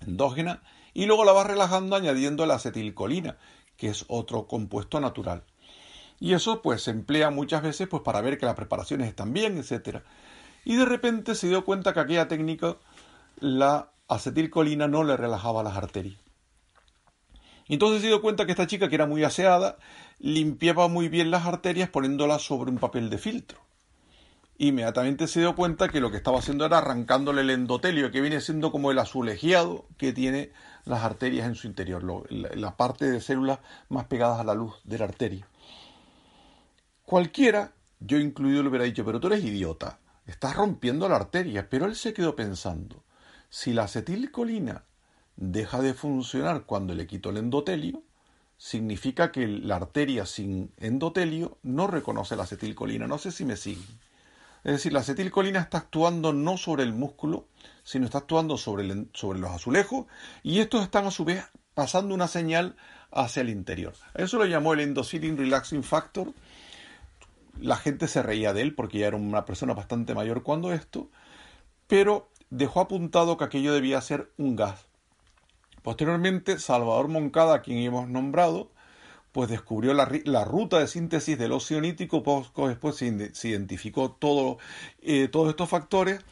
[0.00, 0.62] endógena,
[0.94, 3.36] y luego la vas relajando añadiendo la acetilcolina,
[3.76, 5.44] que es otro compuesto natural.
[6.20, 9.58] Y eso pues se emplea muchas veces pues para ver que las preparaciones están bien,
[9.58, 9.98] etc.
[10.64, 12.76] Y de repente se dio cuenta que aquella técnica,
[13.38, 16.20] la acetilcolina no le relajaba las arterias.
[17.68, 19.76] Entonces se dio cuenta que esta chica, que era muy aseada,
[20.18, 23.67] limpiaba muy bien las arterias poniéndolas sobre un papel de filtro
[24.58, 28.40] inmediatamente se dio cuenta que lo que estaba haciendo era arrancándole el endotelio, que viene
[28.40, 30.50] siendo como el azulejeado que tiene
[30.84, 34.98] las arterias en su interior, la, parte de células más pegadas a la luz de
[34.98, 35.46] la arteria.
[37.04, 41.86] Cualquiera, yo incluido, le hubiera dicho, pero tú eres idiota, estás rompiendo la arteria, pero
[41.86, 43.04] él se quedó pensando,
[43.48, 44.84] si la acetilcolina
[45.36, 48.02] deja de funcionar cuando le quito el endotelio,
[48.56, 53.06] significa que la arteria sin endotelio no reconoce la acetilcolina.
[53.06, 53.86] No sé si me siguen.
[54.68, 57.46] Es decir, la acetilcolina está actuando no sobre el músculo,
[57.84, 60.04] sino está actuando sobre, los azulejos
[60.42, 62.76] y estos están a su vez pasando una señal
[63.10, 63.94] hacia el interior.
[64.12, 66.34] Eso lo llamó el Endothelin Relaxing Factor.
[67.58, 71.08] La gente se reía de él porque ya era una persona bastante mayor cuando esto,
[71.86, 74.84] pero dejó apuntado que aquello debía ser un gas.
[75.80, 78.70] Posteriormente, Salvador Moncada, a quien hemos nombrado,
[79.38, 83.06] pues descubrió la, ruta de síntesis del óxido nítrico, poco después se,
[83.48, 84.58] identificó todo,
[85.00, 86.24] eh, todos estos factores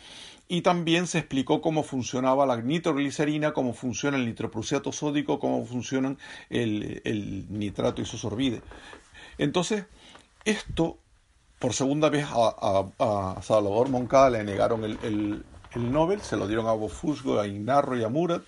[0.49, 6.16] y también se explicó cómo funcionaba la nitroglicerina, cómo funciona el nitroprusiato sódico, cómo funciona
[6.51, 8.61] el, nitrato isosorbide.
[9.38, 9.85] Entonces,
[10.45, 10.99] esto,
[11.61, 16.73] por segunda vez a, Salvador Moncada le negaron el, el, Nobel, se lo dieron a
[16.73, 18.42] Bofusco, a Ignarro y a Murat,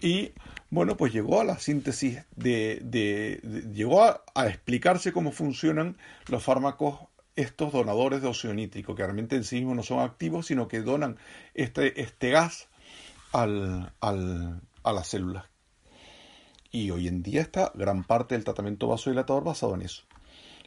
[0.00, 0.30] y
[0.70, 3.40] bueno, pues llegó a la síntesis de,
[3.72, 5.96] llegó a, explicarse cómo funcionan
[6.28, 7.00] los fármacos
[7.36, 10.80] estos donadores de óxido nítrico, que realmente en sí mismos no son activos, sino que
[10.80, 11.16] donan
[11.54, 12.68] este, este gas
[13.32, 15.46] al, a las células.
[16.70, 20.02] Y hoy en día está gran parte del tratamiento vasodilatador basado en eso.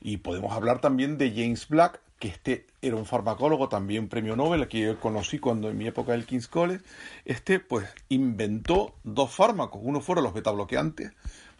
[0.01, 4.67] Y podemos hablar también de James Black, que este era un farmacólogo, también premio Nobel,
[4.67, 6.83] que yo conocí cuando en mi época del King's College,
[7.25, 11.11] este pues inventó dos fármacos, uno fueron los betabloqueantes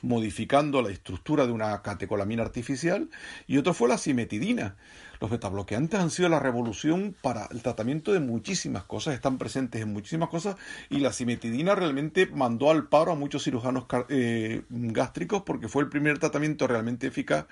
[0.03, 3.09] modificando la estructura de una catecolamina artificial,
[3.47, 4.75] y otro fue la cimetidina.
[5.19, 9.93] Los betabloqueantes han sido la revolución para el tratamiento de muchísimas cosas, están presentes en
[9.93, 10.55] muchísimas cosas,
[10.89, 15.89] y la cimetidina realmente mandó al paro a muchos cirujanos eh, gástricos porque fue el
[15.89, 17.45] primer tratamiento realmente eficaz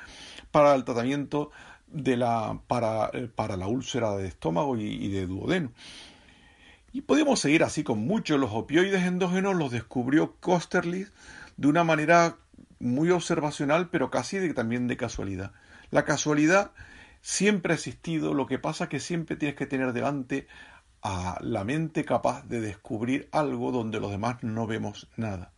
[0.51, 1.51] para el tratamiento
[1.91, 5.71] de la, para, eh, para la úlcera de estómago y, de duodeno.
[6.91, 8.39] Y podemos seguir así con muchos.
[8.39, 11.11] Los opioides endógenos los descubrió Kosterlitz
[11.57, 12.37] de una manera
[12.79, 15.51] muy observacional, pero casi de, también de casualidad.
[15.91, 16.71] La casualidad
[17.21, 20.47] siempre ha existido, lo que pasa es que siempre tienes que tener delante
[21.01, 25.51] a la mente capaz de descubrir algo donde los demás no vemos nada.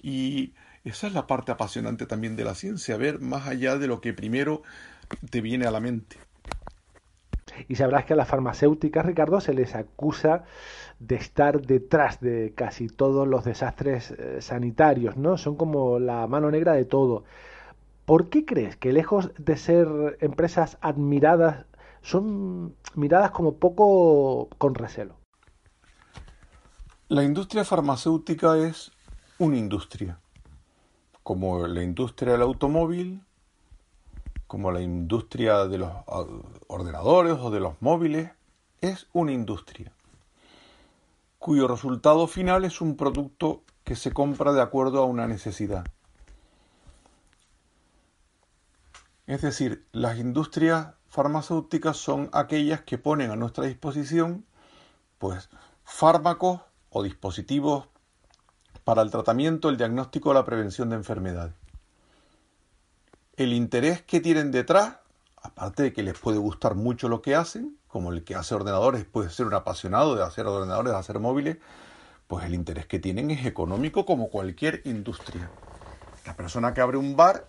[0.00, 4.00] Y esa es la parte apasionante también de la ciencia, ver más allá de lo
[4.00, 4.62] que primero
[5.30, 6.16] te viene a la mente.
[7.68, 10.44] Y sabrás que a las farmacéuticas, Ricardo, se les acusa
[10.98, 15.36] de estar detrás de casi todos los desastres eh, sanitarios, ¿no?
[15.38, 17.24] Son como la mano negra de todo.
[18.04, 19.88] ¿Por qué crees que lejos de ser
[20.20, 21.64] empresas admiradas,
[22.02, 25.16] son miradas como poco con recelo?
[27.08, 28.90] La industria farmacéutica es
[29.38, 30.18] una industria,
[31.22, 33.22] como la industria del automóvil,
[34.54, 36.24] como la industria de los ah,
[36.68, 38.30] ordenadores o de los móviles,
[38.80, 39.92] es una industria
[41.40, 45.84] cuyo resultado final es un producto que se compra de acuerdo a una necesidad.
[49.26, 54.46] Es decir, las industrias farmacéuticas son aquellas que ponen a nuestra disposición
[55.18, 55.50] pues
[55.82, 57.88] fármacos o dispositivos
[58.84, 61.63] para el tratamiento, el diagnóstico o la prevención de enfermedades
[63.36, 64.96] el interés que tienen detrás,
[65.42, 69.04] aparte de que les puede gustar mucho lo que hacen, como el que hace ordenadores
[69.04, 71.58] puede ser un apasionado de hacer ordenadores, de hacer móviles,
[72.28, 75.50] pues el interés que tienen es económico como cualquier industria.
[76.26, 77.46] La persona que abre un bar,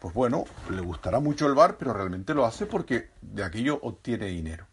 [0.00, 4.26] pues bueno, le gustará mucho el bar, pero realmente lo hace porque de aquello obtiene
[4.26, 4.66] dinero.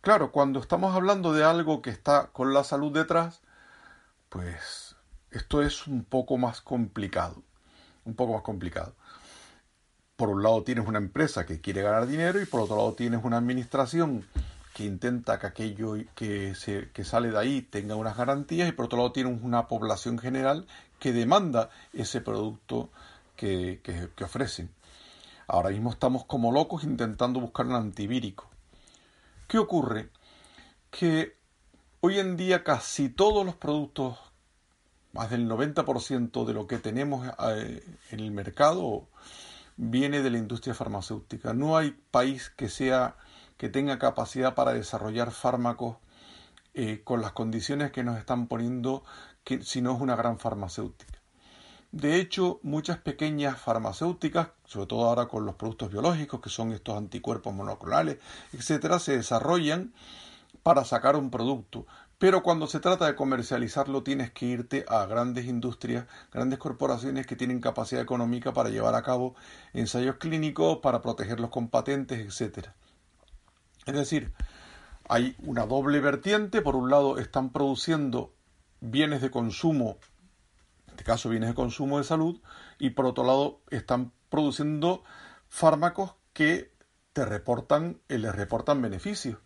[0.00, 3.42] Claro, cuando estamos hablando de algo que está con la salud detrás,
[4.30, 4.96] pues
[5.30, 7.42] esto es un poco más complicado.
[8.06, 8.94] Un poco más complicado
[10.20, 13.24] por un lado tienes una empresa que quiere ganar dinero y por otro lado tienes
[13.24, 14.26] una administración
[14.74, 16.54] que intenta que aquello que,
[17.04, 20.66] sale de ahí tenga unas garantías y por otro lado tienes una población general
[20.98, 22.90] que demanda ese producto
[23.34, 24.68] que, que ofrecen.
[25.46, 28.46] Ahora mismo estamos como locos intentando buscar un antivírico.
[29.48, 30.10] ¿Qué ocurre?
[30.90, 31.34] Que
[32.02, 34.18] hoy en día casi todos los productos,
[35.14, 39.08] más del 90% de lo que tenemos eh, en el mercado,
[39.82, 41.54] viene de la industria farmacéutica.
[41.54, 43.16] No hay país que sea
[43.56, 45.96] que tenga capacidad para desarrollar fármacos
[46.74, 49.02] eh, con las condiciones que nos están poniendo,
[49.42, 51.18] que, si no es una gran farmacéutica.
[51.92, 56.96] De hecho, muchas pequeñas farmacéuticas, sobre todo ahora con los productos biológicos, que son estos
[56.96, 58.18] anticuerpos monoclonales,
[58.52, 59.94] etcétera, se desarrollan
[60.62, 61.86] para sacar un producto,
[62.20, 67.34] pero cuando se trata de comercializarlo tienes que irte a grandes industrias, grandes corporaciones que
[67.34, 69.34] tienen capacidad económica para llevar a cabo
[69.72, 72.68] ensayos clínicos, para protegerlos con patentes, etc.
[73.86, 74.34] Es decir,
[75.08, 76.60] hay una doble vertiente.
[76.60, 78.34] Por un lado, están produciendo
[78.82, 79.96] bienes de consumo,
[80.88, 82.38] en este caso bienes de consumo de salud,
[82.78, 85.04] y por otro lado, están produciendo
[85.48, 86.70] fármacos que
[87.14, 89.38] te reportan, eh, les reportan beneficios.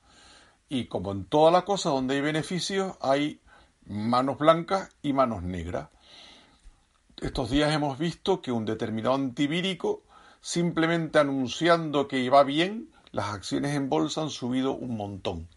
[0.69, 3.41] Y como en toda la cosa donde hay beneficios, hay
[3.87, 5.89] manos blancas y manos negras.
[7.21, 10.03] Estos días hemos visto que un determinado antivírico,
[10.41, 15.49] simplemente anunciando que iba bien, las acciones en bolsa han subido un montón.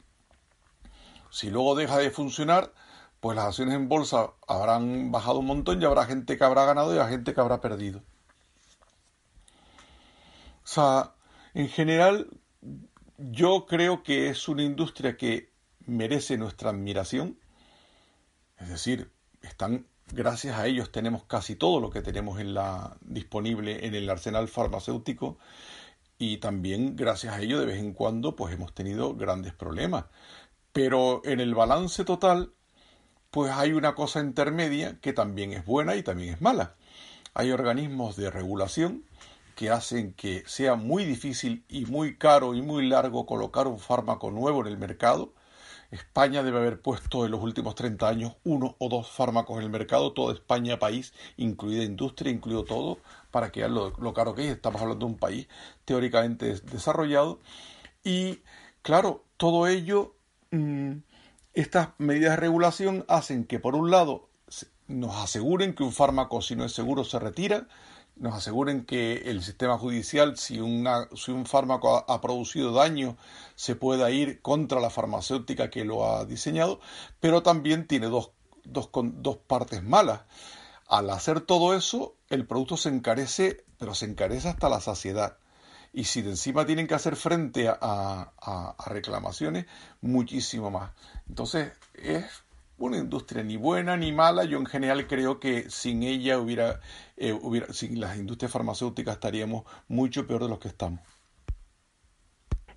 [1.29, 2.71] Si luego deja de funcionar,
[3.19, 6.93] pues las acciones en bolsa habrán bajado un montón y habrá gente que habrá ganado
[6.93, 8.01] y habrá gente que habrá perdido.
[10.63, 11.13] O sea,
[11.53, 12.29] en general,
[13.17, 15.51] yo creo que es una industria que
[15.85, 17.39] merece nuestra admiración.
[18.57, 19.11] Es decir,
[19.41, 24.09] están gracias a ellos tenemos casi todo lo que tenemos en la disponible en el
[24.09, 25.37] arsenal farmacéutico
[26.17, 30.05] y también gracias a ello de vez en cuando pues hemos tenido grandes problemas.
[30.73, 32.53] Pero en el balance total
[33.31, 36.75] pues hay una cosa intermedia que también es buena y también es mala.
[37.33, 39.03] Hay organismos de regulación
[39.57, 44.29] que hacen que sea muy difícil y muy caro y muy largo colocar un fármaco
[44.29, 45.33] nuevo en el mercado.
[45.89, 49.71] España debe haber puesto en los últimos 30 años uno o dos fármacos en el
[49.71, 52.99] mercado, toda España país, incluida industria, incluido todo,
[53.31, 54.51] para que vean lo, caro que es.
[54.51, 55.47] Estamos hablando de un país
[55.85, 57.39] teóricamente desarrollado.
[58.03, 58.41] Y
[58.83, 60.13] claro, todo ello,
[60.51, 60.97] mm,
[61.55, 64.29] estas medidas de regulación hacen que por un lado
[64.87, 67.67] nos aseguren que un fármaco si no es seguro se retira,
[68.19, 70.59] nos aseguren que el sistema judicial, si,
[71.15, 73.17] si un fármaco ha, producido daño,
[73.55, 76.79] se pueda ir contra la farmacéutica que lo ha diseñado,
[77.19, 78.31] pero también tiene dos,
[78.63, 80.21] dos, dos partes malas.
[80.87, 85.37] Al hacer todo eso, el producto se encarece, pero se encarece hasta la saciedad.
[85.93, 89.65] Y si de encima tienen que hacer frente a, a reclamaciones,
[90.01, 90.91] muchísimo más.
[91.27, 92.25] Entonces, es
[92.77, 94.43] una industria ni buena ni mala.
[94.45, 96.79] Yo en general creo que sin ella hubiera,
[97.15, 101.01] eh, hubiera sin las industrias farmacéuticas estaríamos mucho peor de los que estamos.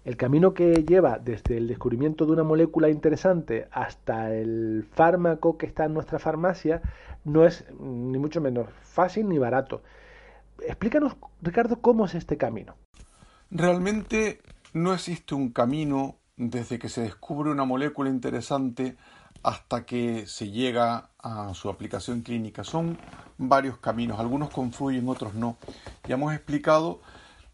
[0.05, 5.67] El camino que lleva desde el descubrimiento de una molécula interesante hasta el fármaco que
[5.67, 6.81] está en nuestra farmacia
[7.25, 9.83] no es ni mucho menos fácil ni barato.
[10.67, 12.77] Explícanos, Ricardo, cómo es este camino.
[13.51, 14.41] Realmente
[14.73, 18.97] no existe un camino desde que se descubre una molécula interesante
[19.43, 22.65] hasta que se llega a su aplicación clínica.
[22.65, 22.99] Son
[23.39, 25.57] varios caminos, algunos confluyen, otros no.
[26.07, 27.01] Ya hemos explicado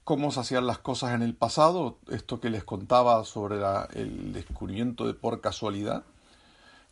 [0.04, 3.56] cómo se hacían las cosas en el pasado, esto que les contaba sobre
[3.94, 6.04] el descubrimiento de por casualidad,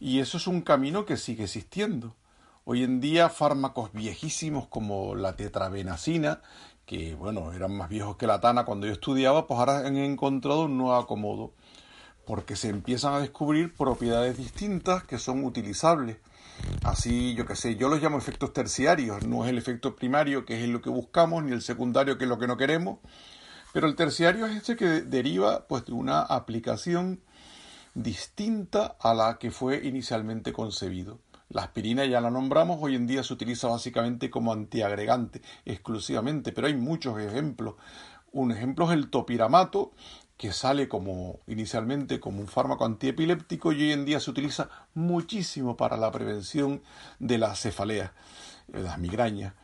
[0.01, 2.15] y eso es un camino que sigue existiendo.
[2.65, 6.41] Hoy en día fármacos viejísimos como la tetrabenacina,
[6.87, 10.65] que bueno, eran más viejos que la tana cuando yo estudiaba, pues ahora han encontrado
[10.65, 11.53] un nuevo acomodo
[12.27, 16.19] porque se empiezan a descubrir propiedades distintas que son utilizables.
[16.83, 20.63] Así, yo qué sé, yo los llamo efectos terciarios, no es el efecto primario que
[20.63, 22.99] es lo que buscamos, ni el secundario que es lo que no queremos,
[23.73, 27.21] pero el terciario es ese que deriva pues de una aplicación
[27.95, 31.19] distinta a la que fue inicialmente concebido.
[31.49, 36.67] La aspirina ya la nombramos, hoy en día se utiliza básicamente como antiagregante exclusivamente, pero
[36.67, 37.75] hay muchos ejemplos.
[38.33, 39.93] Un ejemplo es el topiramato,
[40.45, 45.79] que sale como inicialmente como un fármaco antiepiléptico y hoy en día se utiliza muchísimo
[45.79, 46.83] para la prevención
[47.19, 48.13] de la cefalea,
[48.67, 49.55] de las migrañas.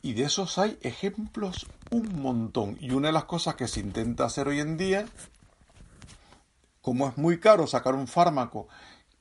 [0.00, 2.78] Y de esos hay ejemplos un montón.
[2.80, 5.04] Y una de las cosas que se intenta hacer hoy en día,
[6.80, 8.66] como es muy caro sacar un fármaco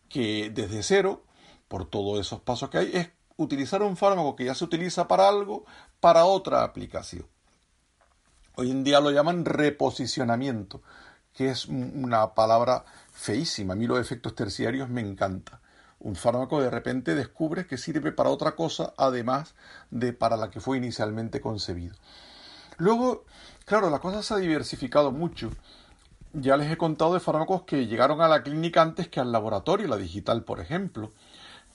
[0.07, 1.25] que desde cero,
[1.67, 5.27] por todos esos pasos que hay, es utilizar un fármaco que ya se utiliza para
[5.27, 5.65] algo,
[5.99, 7.32] para otra aplicación.
[8.55, 10.83] Hoy en día lo llaman reposicionamiento,
[11.33, 13.73] que es una palabra feísima.
[13.73, 15.59] A mí los efectos terciarios me encanta.
[15.99, 19.55] Un fármaco de repente descubres que sirve para otra cosa además
[19.89, 21.95] de para la que fue inicialmente concebido.
[22.77, 23.25] Luego,
[23.65, 25.49] claro, la cosa se ha diversificado mucho.
[26.33, 29.87] Ya les he contado de fármacos que llegaron a la clínica antes que al laboratorio,
[29.87, 31.11] la digital, por ejemplo.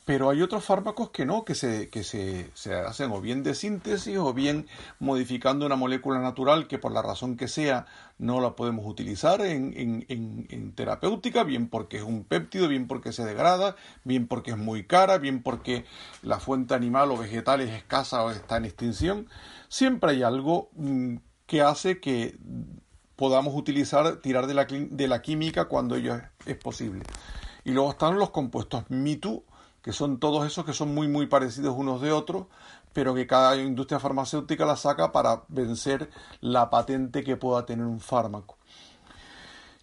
[0.09, 3.55] Pero hay otros fármacos que no, que se, que se, se, hacen o bien de
[3.55, 4.67] síntesis o bien
[5.01, 7.85] modificando una molécula natural que por la razón que sea
[8.17, 13.13] no la podemos utilizar en, en, en, terapéutica, bien porque es un péptido, bien porque
[13.13, 15.85] se degrada, bien porque es muy cara, bien porque
[16.23, 19.29] la fuente animal o vegetal es escasa o está en extinción.
[19.69, 22.35] Siempre hay algo mm, que hace que
[23.15, 27.03] podamos utilizar, tirar de la, de la química cuando ello es, es posible.
[27.65, 29.45] Y luego están los compuestos MITU,
[29.89, 32.45] que son todos esos que son muy muy parecidos unos de otros,
[32.93, 36.11] pero que cada industria farmacéutica la saca para vencer
[36.43, 38.59] la patente que pueda tener un fármaco.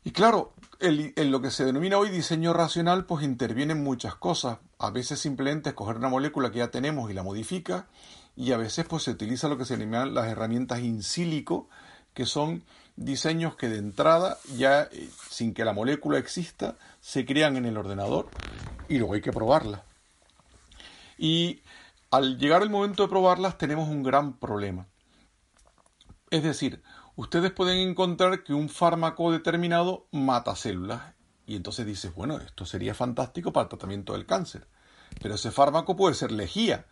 [0.03, 4.59] Y claro, en lo que se denomina hoy diseño racional, pues intervienen muchas cosas.
[4.77, 7.87] A veces simplemente es coger una molécula que ya tenemos y la modifica,
[8.35, 11.67] y a veces pues se utiliza lo que se denominan las herramientas in silico,
[12.13, 12.63] que son
[12.95, 17.75] diseños que de entrada, ya eh, sin que la molécula exista, se crean en el
[17.75, 18.27] ordenador
[18.87, 19.83] y luego hay que probarla.
[21.17, 21.61] Y
[22.11, 24.87] al llegar el momento de probarlas tenemos un gran problema.
[26.29, 26.83] Es decir,
[27.15, 31.13] ustedes pueden encontrar que un fármaco determinado mata células.
[31.45, 34.67] Y entonces dices, bueno, esto sería fantástico para el tratamiento del cáncer.
[35.21, 36.85] Pero ese fármaco puede ser lejía.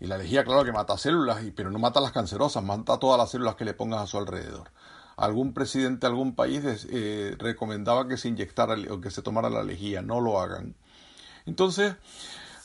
[0.00, 3.30] Y la lejía, claro que mata células, pero no mata las cancerosas, mata todas las
[3.30, 4.70] células que le pongas a su alrededor.
[5.16, 9.64] Algún presidente de algún país eh, recomendaba que se inyectara o que se tomara la
[9.64, 10.76] lejía, no lo hagan.
[11.46, 11.96] Entonces,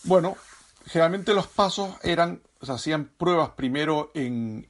[0.04, 0.38] bueno,
[0.86, 4.66] generalmente los pasos eran, se hacían pruebas primero en,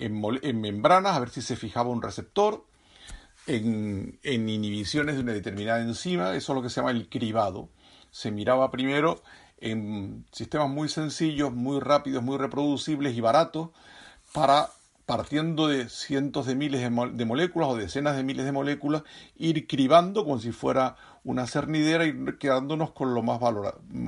[0.59, 2.65] membranas, a ver si se fijaba un receptor,
[3.45, 7.69] en, en, inhibiciones de una determinada enzima, eso es lo que se llama el cribado.
[8.11, 9.21] Se miraba primero
[9.57, 13.69] en sistemas muy sencillos, muy rápidos, muy reproducibles y baratos,
[14.33, 14.69] para
[15.05, 19.03] partiendo de cientos de miles de, moléculas o decenas de miles de moléculas,
[19.37, 23.39] ir cribando como si fuera una cernidera y quedándonos con lo más,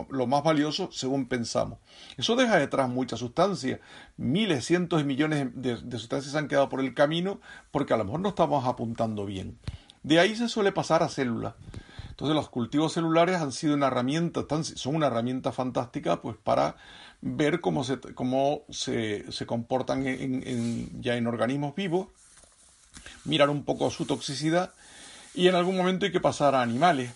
[0.09, 1.79] lo más valioso según pensamos.
[2.17, 3.79] Eso deja detrás mucha sustancia.
[4.17, 7.39] Miles, cientos de millones de, de sustancias han quedado por el camino
[7.71, 9.57] porque a lo mejor no estamos apuntando bien.
[10.03, 11.55] De ahí se suele pasar a células.
[12.15, 16.77] Entonces los cultivos celulares han sido una herramienta, son una herramienta fantástica pues para
[17.21, 20.03] ver cómo se, cómo se, se comportan
[21.01, 22.07] ya en organismos vivos,
[23.23, 24.73] mirar un poco su toxicidad
[25.33, 27.13] y en algún momento hay que pasar a animales.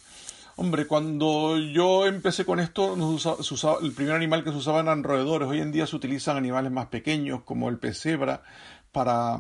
[0.57, 2.97] Hombre, cuando yo empecé con esto,
[3.81, 5.47] el primer animal que se usaba eran roedores.
[5.47, 8.43] Hoy en día se utilizan animales más pequeños, como el pesebra,
[8.91, 9.39] para,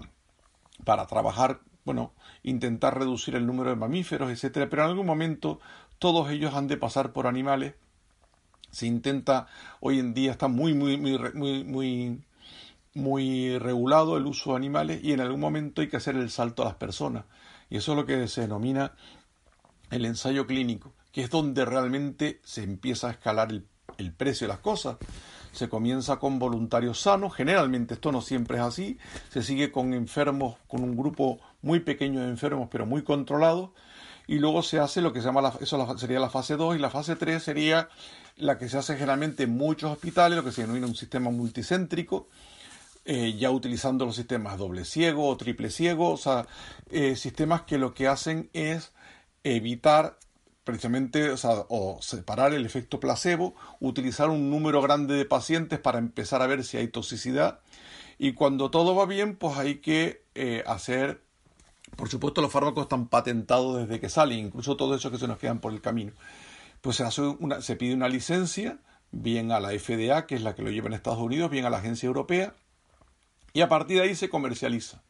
[0.85, 4.69] para trabajar, bueno, intentar reducir el número de mamíferos, etcétera.
[4.69, 5.59] Pero en algún momento
[5.97, 7.73] todos ellos han de pasar por animales.
[8.71, 9.47] Se intenta,
[9.79, 12.21] hoy en día está muy, muy, muy, muy,
[12.93, 16.63] muy, regulado el uso de animales y en algún momento hay que hacer el salto
[16.63, 17.25] a las personas.
[17.69, 18.93] Y eso es lo que se denomina
[19.91, 23.65] el ensayo clínico, que es donde realmente se empieza a escalar el,
[23.97, 24.97] el precio de las cosas.
[25.51, 28.97] Se comienza con voluntarios sanos, generalmente esto no siempre es así,
[29.29, 33.71] se sigue con enfermos, con un grupo muy pequeño de enfermos, pero muy controlados,
[34.27, 36.79] y luego se hace lo que se llama, la, eso sería la fase 2, y
[36.79, 37.89] la fase 3 sería
[38.39, 42.27] la que se hace generalmente en muchos hospitales, lo que se denomina un sistema multicéntrico,
[43.05, 46.47] eh, ya utilizando los sistemas doble ciego o triple ciego, o sea,
[46.89, 48.91] eh, sistemas que lo que hacen es
[49.43, 50.17] evitar
[50.63, 51.33] precisamente,
[51.69, 56.63] o, separar el efecto placebo, utilizar un número grande de pacientes para empezar a ver
[56.63, 57.61] si hay toxicidad.
[58.19, 61.23] Y cuando todo va bien, pues hay que eh, hacer,
[61.95, 65.39] por supuesto, los fármacos están patentados desde que salen, incluso todo eso que se nos
[65.39, 66.11] quedan por el camino.
[66.81, 68.79] Pues se, hace una, se pide una licencia,
[69.11, 71.69] bien a la FDA, que es la que lo lleva en Estados Unidos, bien a
[71.69, 72.53] la agencia europea,
[73.53, 75.03] y a partir de ahí se comercializa.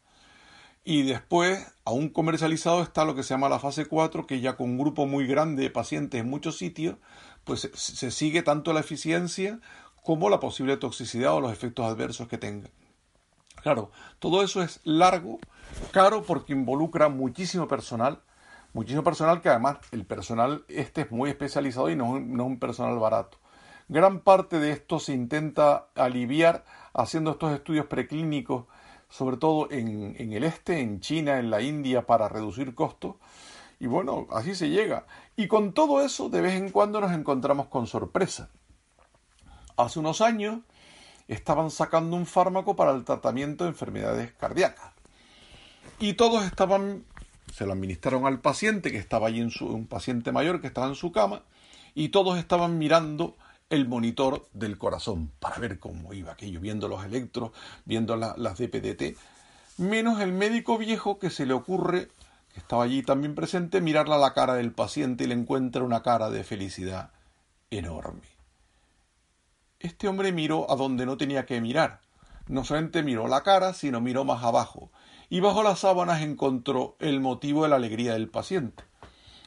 [0.84, 4.72] Y después, aún comercializado, está lo que se llama la fase 4, que ya con
[4.72, 6.96] un grupo muy grande de pacientes en muchos sitios,
[7.44, 9.60] pues se sigue tanto la eficiencia
[10.04, 12.70] como la posible toxicidad o los efectos adversos que tenga.
[13.62, 15.40] Claro, todo eso es largo,
[15.92, 18.22] caro porque involucra muchísimo personal,
[18.74, 22.60] muchísimo personal que además el personal este es muy especializado y no, no es un
[22.60, 23.38] personal barato.
[23.90, 26.64] Gran parte de esto se intenta aliviar
[26.94, 28.66] haciendo estos estudios preclínicos,
[29.10, 33.16] sobre todo en, el este, en China, en la India, para reducir costos.
[33.80, 35.08] Y bueno, así se llega.
[35.36, 38.50] Y con todo eso, de vez en cuando nos encontramos con sorpresa.
[39.76, 40.60] Hace unos años
[41.28, 44.92] estaban sacando un fármaco para el tratamiento de enfermedades cardíacas.
[45.98, 47.06] Y todos estaban,
[47.54, 50.88] se lo administraron al paciente que estaba allí en su, un paciente mayor que estaba
[50.88, 51.44] en su cama,
[51.96, 53.36] y todos estaban mirando
[53.70, 57.52] el monitor del corazón para ver cómo iba aquello, viendo los electros,
[57.86, 59.18] viendo las DPDT,
[59.78, 62.10] menos el médico viejo que se le ocurre,
[62.54, 66.02] que estaba allí también presente, mirarle a la cara del paciente y le encuentra una
[66.02, 67.12] cara de felicidad
[67.70, 68.28] enorme.
[69.80, 72.02] Este hombre miró a donde no tenía que mirar.
[72.48, 74.92] No solamente miró la cara, sino miró más abajo,
[75.30, 78.84] y bajo las sábanas encontró el motivo de la alegría del paciente.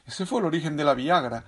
[0.06, 1.44] Ese fue el origen de la Viagra,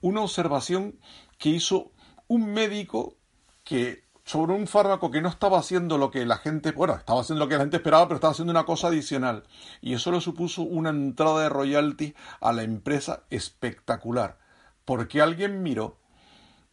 [0.00, 0.98] una observación
[1.38, 1.92] que hizo
[2.26, 3.16] un médico
[3.64, 7.44] que sobre un fármaco que no estaba haciendo lo que la gente, bueno, estaba haciendo
[7.44, 9.44] lo que la gente esperaba, pero estaba haciendo una cosa adicional.
[9.80, 14.36] Y eso le supuso una entrada de royalty a la empresa espectacular.
[14.84, 15.96] Porque alguien miró,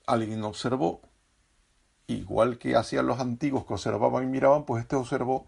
[0.06, 1.00] alguien observó,
[2.08, 5.48] igual que hacían los antiguos que observaban y miraban, pues este observó.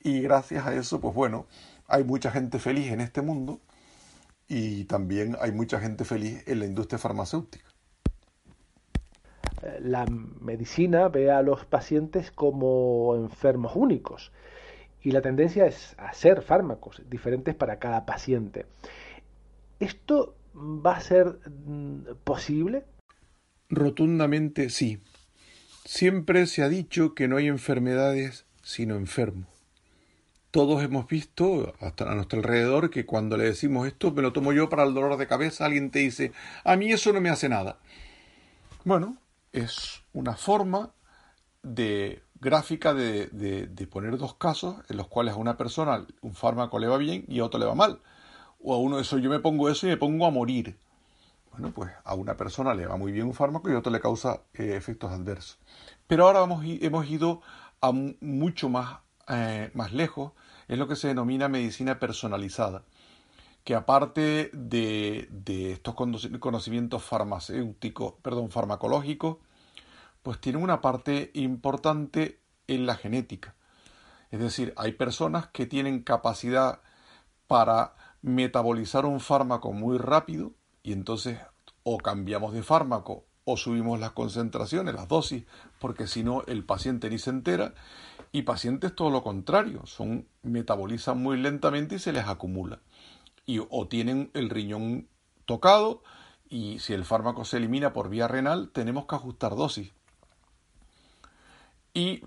[0.00, 1.46] Y gracias a eso, pues bueno,
[1.86, 3.60] hay mucha gente feliz en este mundo
[4.46, 7.68] y también hay mucha gente feliz en la industria farmacéutica
[9.80, 14.32] la medicina ve a los pacientes como enfermos únicos
[15.02, 18.66] y la tendencia es hacer fármacos diferentes para cada paciente.
[19.80, 22.84] ¿Esto va a ser mm, posible?
[23.68, 24.98] Rotundamente sí.
[25.84, 29.46] Siempre se ha dicho que no hay enfermedades sino enfermos.
[30.58, 34.52] Todos hemos visto hasta a nuestro alrededor que cuando le decimos esto me lo tomo
[34.52, 36.32] yo para el dolor de cabeza, alguien te dice,
[36.64, 37.78] a mí eso no me hace nada.
[38.82, 39.18] Bueno,
[39.52, 40.90] es una forma
[41.62, 46.88] de gráfica de, poner dos casos en los cuales a una persona un fármaco le
[46.88, 48.00] va bien y a otro le va mal.
[48.60, 50.76] O a uno eso yo me pongo eso y me pongo a morir.
[51.52, 54.00] Bueno, pues a una persona le va muy bien un fármaco y a otro le
[54.00, 55.60] causa eh, efectos adversos.
[56.08, 57.42] Pero ahora hemos ido
[57.80, 58.98] a mucho más,
[59.28, 60.32] eh, más lejos,
[60.68, 62.84] es lo que se denomina medicina personalizada
[63.68, 65.28] que aparte de,
[65.72, 69.36] estos conocimientos farmacéuticos, perdón, farmacológicos,
[70.22, 73.56] pues tienen una parte importante en la genética.
[74.30, 76.80] Es decir, hay personas que tienen capacidad
[77.46, 80.52] para metabolizar un fármaco muy rápido
[80.82, 81.38] y entonces
[81.82, 85.44] o cambiamos de fármaco o subimos las concentraciones, las dosis,
[85.78, 87.74] porque si no el paciente ni se entera
[88.32, 92.80] y pacientes todo lo contrario, son metabolizan muy lentamente y se les acumula
[93.48, 95.08] y o tienen el riñón
[95.46, 96.02] tocado
[96.50, 99.90] y si el fármaco se elimina por vía renal tenemos que ajustar dosis.
[101.94, 102.22] Y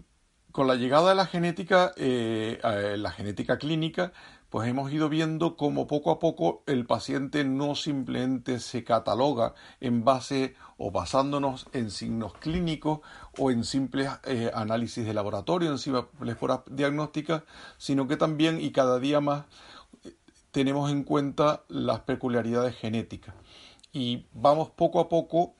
[0.51, 2.59] con la llegada de la genética, eh,
[2.97, 4.11] la genética clínica,
[4.51, 10.03] pues hemos ido viendo cómo poco a poco el paciente no simplemente se cataloga en
[10.03, 12.99] base o basándonos en signos clínicos
[13.37, 17.43] o en simples eh, análisis de laboratorio, en simples pruebas diagnósticas,
[17.77, 19.45] sino que también y cada día más
[20.51, 23.33] tenemos en cuenta las peculiaridades genéticas
[23.93, 25.55] y vamos poco a poco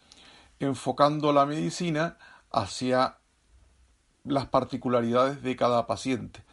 [0.60, 2.18] enfocando la medicina
[2.52, 3.20] hacia
[4.26, 6.44] las particularidades de cada paciente.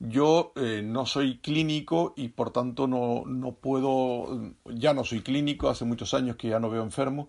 [0.00, 5.68] Yo eh, no soy clínico y por tanto no, no, puedo, ya no soy clínico,
[5.68, 7.26] hace muchos años que ya no veo enfermos,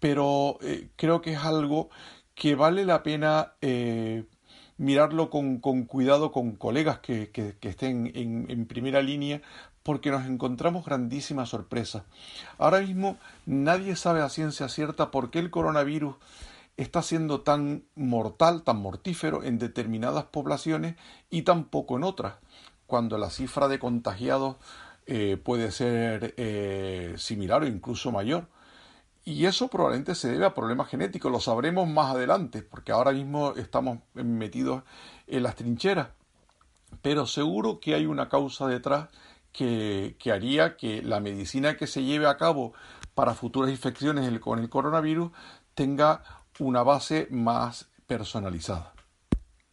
[0.00, 1.88] pero eh, creo que es algo
[2.34, 4.24] que vale la pena eh,
[4.76, 9.40] mirarlo con, con, cuidado con colegas que, que, estén en, en, primera línea
[9.82, 12.02] porque nos encontramos grandísimas sorpresas.
[12.58, 16.16] Ahora mismo nadie sabe a ciencia cierta por qué el coronavirus
[16.76, 20.96] está siendo tan mortal, tan mortífero en determinadas poblaciones
[21.28, 22.34] y tampoco en otras,
[22.86, 24.56] cuando la cifra de contagiados
[25.06, 28.48] eh, puede ser eh, similar o incluso mayor.
[29.24, 33.54] Y eso probablemente se debe a problemas genéticos, lo sabremos más adelante, porque ahora mismo
[33.56, 34.82] estamos metidos
[35.26, 36.08] en las trincheras.
[37.02, 39.08] Pero seguro que hay una causa detrás
[39.52, 42.72] que, que haría que la medicina que se lleve a cabo
[43.14, 45.30] para futuras infecciones con el coronavirus
[45.74, 46.22] tenga
[46.60, 48.92] una base más personalizada.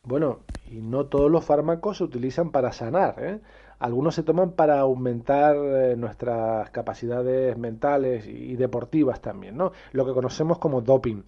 [0.03, 0.39] Bueno,
[0.71, 3.15] y no todos los fármacos se utilizan para sanar.
[3.19, 3.39] ¿eh?
[3.79, 9.73] Algunos se toman para aumentar eh, nuestras capacidades mentales y deportivas también, ¿no?
[9.91, 11.23] Lo que conocemos como doping.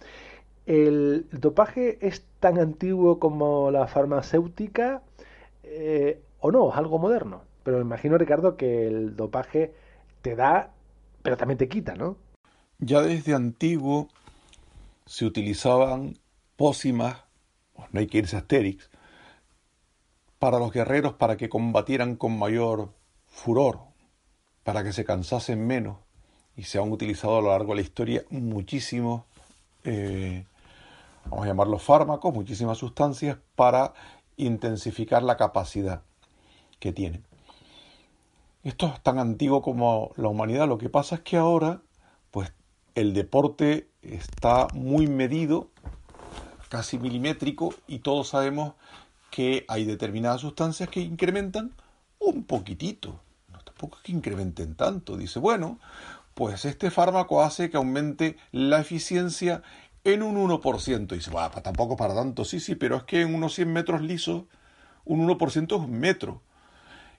[0.66, 5.02] ¿El dopaje es tan antiguo como la farmacéutica
[5.62, 6.70] eh, o no?
[6.70, 7.42] ¿Es algo moderno?
[7.62, 9.74] Pero me imagino, Ricardo, que el dopaje
[10.22, 10.70] te da,
[11.22, 12.16] pero también te quita, ¿no?
[12.78, 14.08] Ya desde antiguo
[15.06, 16.18] se utilizaban
[16.56, 17.16] pócimas,
[17.92, 18.90] no hay que irse Asterix,
[20.38, 22.92] para los guerreros para que combatieran con mayor
[23.26, 23.80] furor,
[24.64, 25.98] para que se cansasen menos,
[26.56, 29.22] y se han utilizado a lo largo de la historia muchísimos,
[29.84, 30.44] eh,
[31.26, 33.94] vamos a llamarlos fármacos, muchísimas sustancias para
[34.36, 36.02] intensificar la capacidad
[36.78, 37.24] que tienen.
[38.62, 41.80] Esto es tan antiguo como la humanidad, lo que pasa es que ahora,
[43.00, 45.70] el deporte está muy medido,
[46.68, 48.74] casi milimétrico, y todos sabemos
[49.30, 51.72] que hay determinadas sustancias que incrementan
[52.18, 53.20] un poquitito.
[53.50, 55.16] No tampoco es que incrementen tanto.
[55.16, 55.78] Dice, bueno,
[56.34, 59.62] pues este fármaco hace que aumente la eficiencia
[60.04, 61.12] en un 1%.
[61.12, 62.44] Y dice, bueno, tampoco para tanto.
[62.44, 64.44] Sí, sí, pero es que en unos 100 metros lisos,
[65.04, 66.42] un 1% es un metro.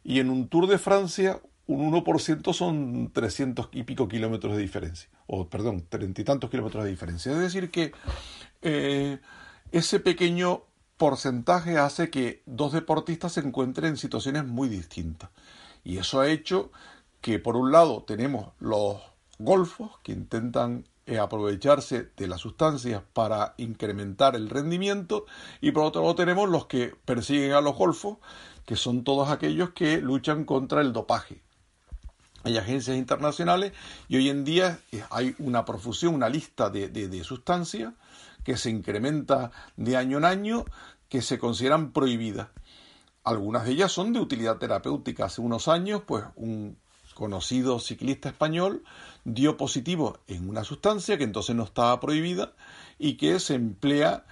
[0.04, 5.10] Y en un Tour de Francia, un 1% son 300 y pico kilómetros de diferencia,
[5.28, 7.32] o perdón, treinta y tantos kilómetros de diferencia.
[7.32, 7.94] Es decir, que
[8.62, 9.20] eh,
[9.72, 10.64] ese pequeño
[10.98, 15.30] porcentaje hace que dos deportistas se encuentren en situaciones muy distintas.
[15.84, 16.72] Y eso ha hecho
[17.22, 18.98] que, por un lado, tenemos los
[19.40, 25.26] golfos que intentan eh, aprovecharse de las sustancias para incrementar el rendimiento,
[25.60, 28.18] y por otro lado tenemos los que persiguen a los golfos,
[28.66, 31.42] que son todos aquellos que luchan contra el dopaje
[32.44, 33.74] hay agencias internacionales
[34.08, 37.94] y hoy en día eh, hay una profusión, una lista de, sustancias
[38.44, 40.66] que se incrementa de año en año
[41.10, 42.48] que se consideran prohibidas.
[43.24, 45.26] Algunas de ellas son de utilidad terapéutica.
[45.26, 46.78] Hace unos años, pues un
[47.14, 48.84] conocido ciclista español
[49.26, 52.54] dio positivo en una sustancia que entonces no estaba prohibida
[52.98, 54.26] y que se emplea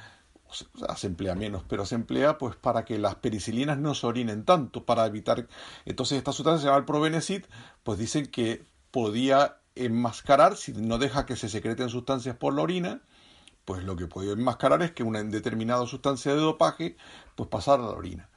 [0.51, 4.85] se emplea menos, pero se emplea pues para que las pericilinas no se orinen tanto,
[4.85, 5.47] para evitar...
[5.85, 7.45] Entonces esta sustancia se llama el Provenecid,
[7.83, 13.01] pues dicen que podía enmascarar, si no deja que se secreten sustancias por la orina,
[13.65, 16.97] pues lo que puede enmascarar es que una determinada sustancia de dopaje
[17.35, 18.29] pues pasara a la orina.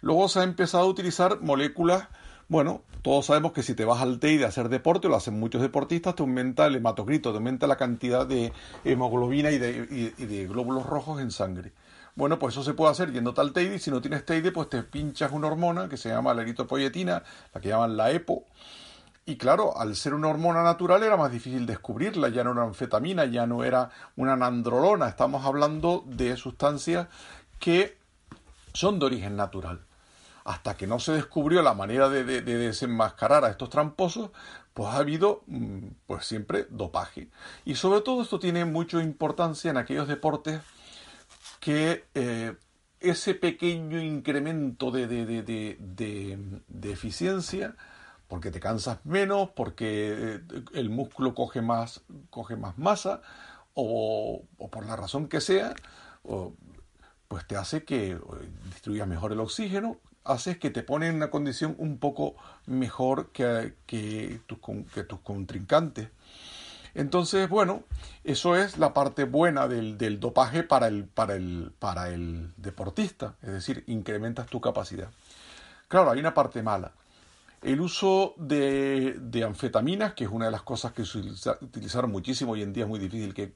[0.00, 2.08] Luego se ha empezado a utilizar moléculas
[2.48, 5.62] bueno, todos sabemos que si te vas al TEI de hacer deporte, lo hacen muchos
[5.62, 8.52] deportistas, te aumenta el hematocrito, te aumenta la cantidad de
[8.84, 11.72] hemoglobina y de, glóbulos rojos en sangre.
[12.14, 14.82] Bueno, pues eso se puede hacer yendo al TEIDE si no tienes TEIDE, pues te
[14.84, 17.22] pinchas una hormona que se llama la eritropoyetina,
[17.52, 18.44] la que llaman la EPO.
[19.26, 23.24] Y claro, al ser una hormona natural era más difícil descubrirla, ya no era anfetamina,
[23.24, 27.08] ya no era una nandrolona, estamos hablando de sustancias
[27.58, 27.98] que
[28.72, 29.85] son de origen natural
[30.46, 34.30] hasta que no se descubrió la manera de, desenmascarar a estos tramposos,
[34.72, 37.30] pues ha habido mm, pues siempre dopaje.
[37.64, 40.60] Y sobre todo esto tiene mucha importancia en aquellos deportes
[41.58, 42.54] que eh,
[43.00, 47.74] ese pequeño incremento de, de, eficiencia,
[48.28, 50.40] porque te cansas menos, porque eh,
[50.74, 53.20] el músculo coge más, coge más masa,
[53.74, 55.74] o, o por la razón que sea,
[57.26, 58.18] pues te hace que eh,
[58.64, 62.34] distribuyas mejor el oxígeno, hace que te pone en una condición un poco
[62.66, 64.58] mejor que, que, tus,
[65.22, 66.08] contrincantes.
[66.94, 67.84] Entonces, bueno,
[68.24, 73.34] eso es la parte buena del, del dopaje para el, para, el, para el deportista,
[73.42, 75.08] es decir, incrementas tu capacidad.
[75.88, 76.92] Claro, hay una parte mala.
[77.62, 81.18] El uso de, de, anfetaminas, que es una de las cosas que se
[81.60, 83.52] utilizaron muchísimo, hoy en día es muy difícil que,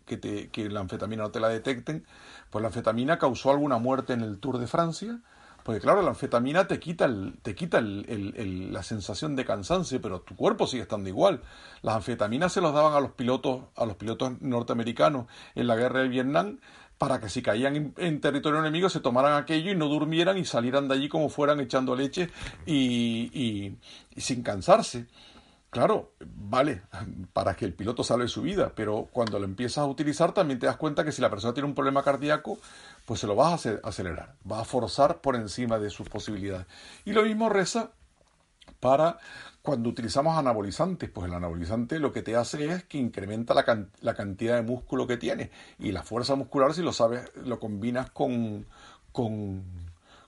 [0.50, 2.04] que, la anfetamina no te la detecten,
[2.50, 5.20] pues la anfetamina causó alguna muerte en el Tour de Francia,
[5.62, 10.00] porque claro, la anfetamina te quita, el, te quita el, el, la sensación de cansancio,
[10.00, 11.42] pero tu cuerpo sigue estando igual.
[11.82, 16.00] Las anfetaminas se los daban a los pilotos, a los pilotos norteamericanos en la guerra
[16.00, 16.58] de Vietnam
[17.00, 20.86] para que si caían en, territorio enemigo se tomaran aquello y no durmieran y salieran
[20.86, 22.28] de allí como fueran echando leche
[22.66, 25.06] y, y, sin cansarse.
[25.70, 26.82] Claro, vale,
[27.32, 30.66] para que el piloto salve su vida, pero cuando lo empiezas a utilizar también te
[30.66, 32.58] das cuenta que si la persona tiene un problema cardíaco,
[33.04, 36.66] pues se lo vas a acelerar, va a forzar por encima de sus posibilidades.
[37.04, 37.92] Y lo mismo reza
[38.80, 39.18] para
[39.62, 44.56] cuando utilizamos anabolizantes, pues el anabolizante lo que te hace es que incrementa la, cantidad
[44.56, 48.66] de músculo que tiene y la fuerza muscular, si lo sabes, lo combinas con,
[49.12, 49.62] con,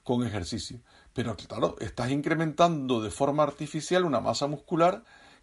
[0.05, 0.79] con ejercicio.
[1.15, 5.03] Pero claro, estás incrementando de forma artificial una masa muscular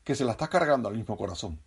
[0.09, 1.59] que se la estás cargando al mismo corazón.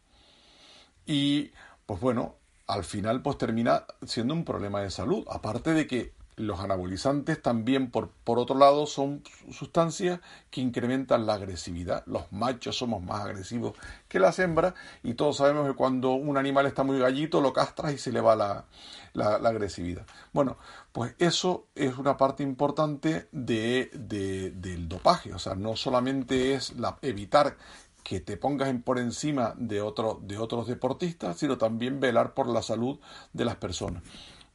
[1.06, 1.52] Y
[1.86, 2.34] pues bueno,
[2.66, 5.24] al final pues termina siendo un problema de salud.
[5.30, 9.22] Aparte de que los anabolizantes también, por, por otro lado, son
[9.52, 10.18] sustancias
[10.50, 12.02] que incrementan la agresividad.
[12.06, 13.74] Los machos somos más agresivos
[14.08, 14.74] que las hembras
[15.04, 18.20] y todos sabemos que cuando un animal está muy gallito lo castras y se le
[18.20, 18.64] va la,
[19.12, 20.04] la, agresividad.
[20.32, 20.56] Bueno,
[20.90, 25.32] pues eso es una parte importante de, de, del dopaje.
[25.32, 27.56] O sea, no solamente es evitar
[28.02, 32.62] que te pongas por encima de, otro, de otros deportistas, sino también velar por la
[32.62, 32.98] salud
[33.32, 34.02] de las personas.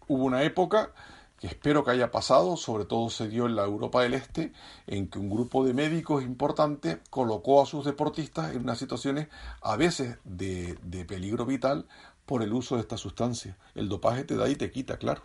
[0.07, 0.91] Hubo una época
[1.39, 4.51] que espero que haya pasado, sobre todo se dio en la Europa del Este,
[4.87, 9.27] en que un grupo de médicos importante colocó a sus deportistas en unas situaciones
[9.61, 11.87] a veces de, de peligro vital
[12.25, 13.57] por el uso de esta sustancia.
[13.75, 15.21] El dopaje te da y te quita, claro.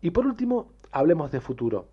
[0.00, 1.88] Y por último, hablemos de futuro.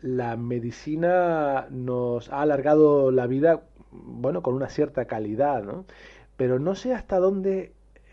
[0.00, 5.84] La medicina nos ha alargado la vida, bueno, con una cierta calidad, ¿no?
[6.36, 7.72] Pero no sé hasta dónde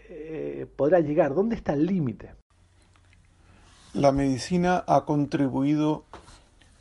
[0.10, 2.32] eh, podrá llegar, dónde está el límite
[3.96, 6.04] la medicina ha contribuido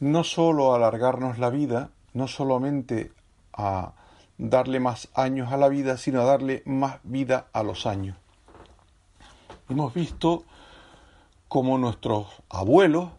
[0.01, 3.13] no solo a alargarnos la vida, no solamente
[3.53, 3.93] a
[4.37, 8.17] darle más años a la vida, sino a darle más vida a los años.
[9.69, 10.43] Hemos visto
[11.47, 13.11] como nuestros abuelos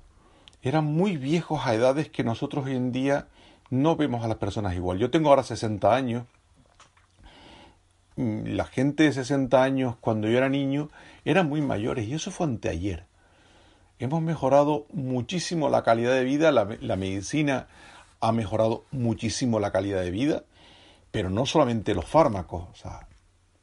[0.67, 3.27] eran muy viejos a edades que nosotros hoy en día
[3.69, 4.99] no vemos a las personas igual.
[4.99, 6.25] Yo tengo ahora 60 años.
[8.17, 10.89] La gente de 60 años cuando yo era niño
[11.25, 13.05] eran muy mayores y eso fue anteayer
[13.99, 17.67] hemos mejorado muchísimo la calidad de vida, la, medicina
[18.19, 20.43] ha mejorado muchísimo la calidad de vida,
[21.11, 23.07] pero no solamente los fármacos, o sea,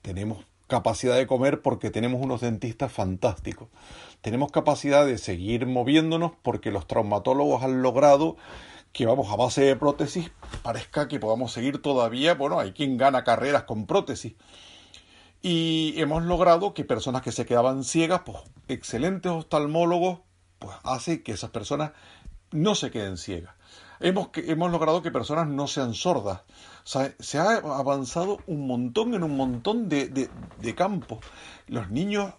[0.00, 3.68] tenemos capacidad de comer porque tenemos unos dentistas fantásticos.
[4.22, 8.36] Tenemos capacidad de seguir moviéndonos porque los traumatólogos han logrado
[8.92, 10.30] que vamos a base de prótesis
[10.62, 14.34] parezca que podamos seguir todavía, bueno, hay quien gana carreras con prótesis.
[15.42, 20.20] Y hemos logrado que personas que se quedaban ciegas, pues excelentes oftalmólogos,
[20.58, 21.92] pues hace que esas personas
[22.52, 23.54] no se queden ciegas.
[23.98, 26.42] Hemos, hemos logrado que personas no sean sordas.
[26.84, 31.18] se ha avanzado un montón en un montón de, de, campos.
[31.66, 32.34] Los niños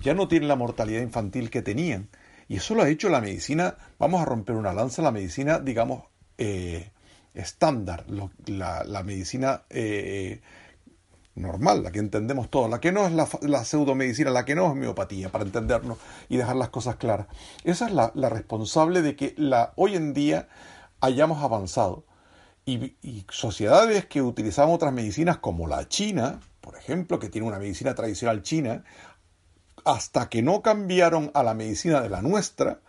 [0.00, 2.08] ya no tienen la mortalidad infantil que tenían.
[2.48, 6.04] Y eso lo ha hecho la medicina, vamos a romper una lanza, la medicina, digamos,
[6.38, 6.90] eh,
[7.34, 8.04] estándar,
[8.46, 10.40] la, medicina eh,
[11.36, 14.66] normal, la que entendemos todos, la que no es la, la, pseudomedicina, la que no
[14.66, 17.26] es homeopatía, para entendernos y dejar las cosas claras.
[17.64, 20.48] Esa es la, responsable de que la, hoy en día
[21.00, 22.04] hayamos avanzado.
[22.64, 22.96] Y,
[23.30, 28.42] sociedades que utilizamos otras medicinas como la China, por ejemplo, que tiene una medicina tradicional
[28.42, 28.82] china,
[29.86, 32.80] hasta que no cambiaron a la medicina de la nuestra,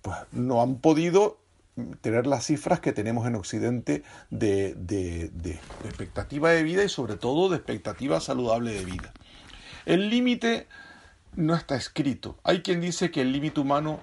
[0.00, 1.38] pues no han podido
[2.00, 5.30] tener las cifras que tenemos en Occidente de, de,
[5.84, 9.12] expectativa de vida y sobre todo de expectativa saludable de vida.
[9.84, 10.66] El límite
[11.36, 12.38] no está escrito.
[12.42, 14.00] Hay quien dice que el límite humano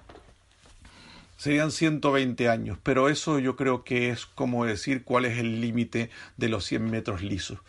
[1.38, 6.12] serían 120 años, pero eso yo creo que es como decir cuál es el límite
[6.38, 7.60] de los 100 metros lisos.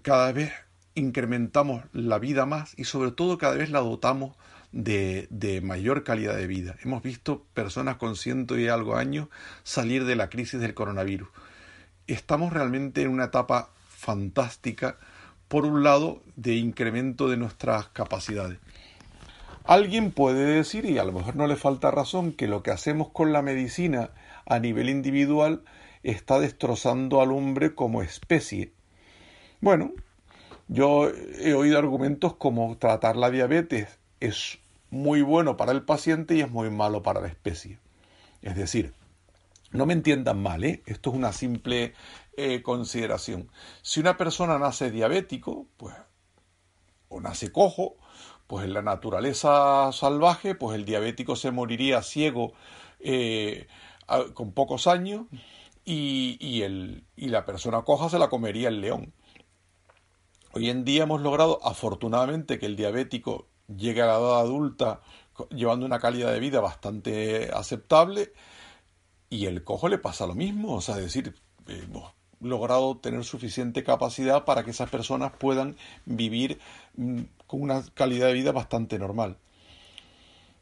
[0.00, 0.52] Cada vez
[0.94, 4.36] incrementamos la vida más y sobre todo cada vez la dotamos
[4.72, 6.76] de, mayor calidad de vida.
[6.82, 9.28] Hemos visto personas con ciento y algo años
[9.62, 11.28] salir de la crisis del coronavirus.
[12.06, 14.98] Estamos realmente en una etapa fantástica,
[15.48, 18.58] por un lado, de incremento de nuestras capacidades.
[19.64, 23.08] Alguien puede decir, y a lo mejor no le falta razón, que lo que hacemos
[23.10, 24.10] con la medicina
[24.44, 25.62] a nivel individual
[26.02, 28.72] está destrozando al hombre como especie.
[29.60, 29.92] Bueno,
[30.74, 34.58] yo he oído argumentos como tratar la diabetes es
[34.90, 37.78] muy bueno para el paciente y es muy malo para la especie.
[38.42, 38.92] Es decir,
[39.70, 40.82] no me entiendan mal, ¿eh?
[40.86, 41.94] esto es una simple
[42.36, 43.50] eh, consideración.
[43.82, 45.94] Si una persona nace diabético, pues,
[47.08, 47.94] o nace cojo,
[48.48, 52.52] pues en la naturaleza salvaje, pues el diabético se moriría ciego
[53.00, 53.68] eh,
[54.34, 55.26] con pocos años
[55.84, 56.62] y,
[57.16, 59.12] la persona coja se la comería el león.
[60.56, 65.00] Hoy en día hemos logrado, afortunadamente, que el diabético llegue a la edad adulta
[65.50, 68.32] llevando una calidad de vida bastante aceptable
[69.28, 71.34] y el cojo le pasa lo mismo, o sea, es decir,
[71.66, 75.74] hemos logrado tener suficiente capacidad para que esas personas puedan
[76.04, 76.60] vivir
[76.94, 79.38] mm, con una calidad de vida bastante normal.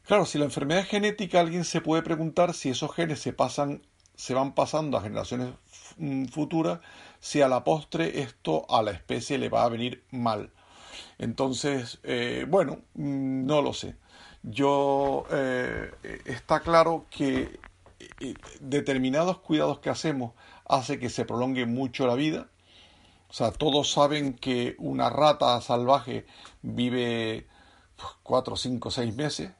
[0.07, 3.83] Claro, si la enfermedad es genética, alguien se puede preguntar si esos genes se pasan,
[4.15, 5.53] se van pasando a generaciones
[5.97, 6.79] mm, futuras,
[7.23, 10.51] si a la postre esto a la especie le va a venir mal.
[11.17, 13.95] Entonces, eh, bueno, mm, no lo sé.
[14.43, 15.89] Yo eh,
[16.25, 17.61] está claro que
[18.19, 20.33] eh, determinados cuidados que hacemos
[20.67, 22.49] hace que se prolongue mucho la vida.
[23.29, 26.25] O sea, todos saben que una rata salvaje
[26.61, 27.47] vive
[28.21, 29.51] cuatro, cinco, seis meses.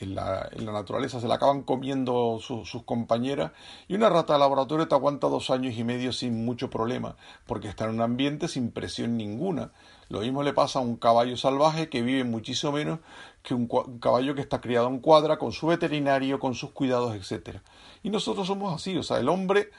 [0.00, 3.52] En la, en la, naturaleza se la acaban comiendo sus compañeras
[3.86, 7.68] y una rata de laboratorio te aguanta dos años y medio sin mucho problema porque
[7.68, 9.72] está en un ambiente sin presión ninguna.
[10.08, 12.98] Lo mismo le pasa a un caballo salvaje que vive muchísimo menos
[13.42, 13.68] que un,
[14.00, 17.62] caballo que está criado en cuadra con su veterinario, con sus cuidados, etcétera.
[18.02, 19.70] Y nosotros somos así, o sea, el hombre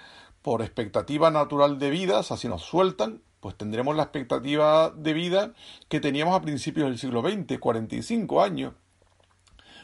[0.42, 5.14] por expectativa natural de vida, o sea, si nos sueltan, pues tendremos la expectativa de
[5.14, 5.54] vida
[5.90, 8.74] que teníamos a principios del siglo XX, 45 años,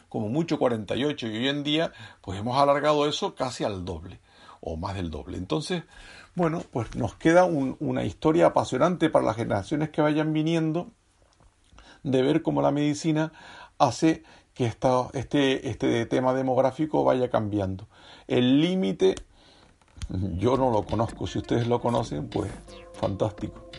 [0.10, 1.92] como mucho 48, y hoy en día
[2.22, 4.20] pues hemos alargado eso casi al doble,
[4.62, 5.38] o más del doble.
[5.38, 5.84] Entonces,
[6.36, 10.92] bueno, pues nos queda una historia apasionante para las generaciones que vayan viniendo
[12.04, 13.32] de ver cómo la medicina
[13.78, 17.88] hace que este, este tema demográfico vaya cambiando.
[18.28, 19.16] El límite
[20.10, 22.52] yo no lo conozco, si ustedes lo conocen, pues
[22.94, 23.70] fantástico.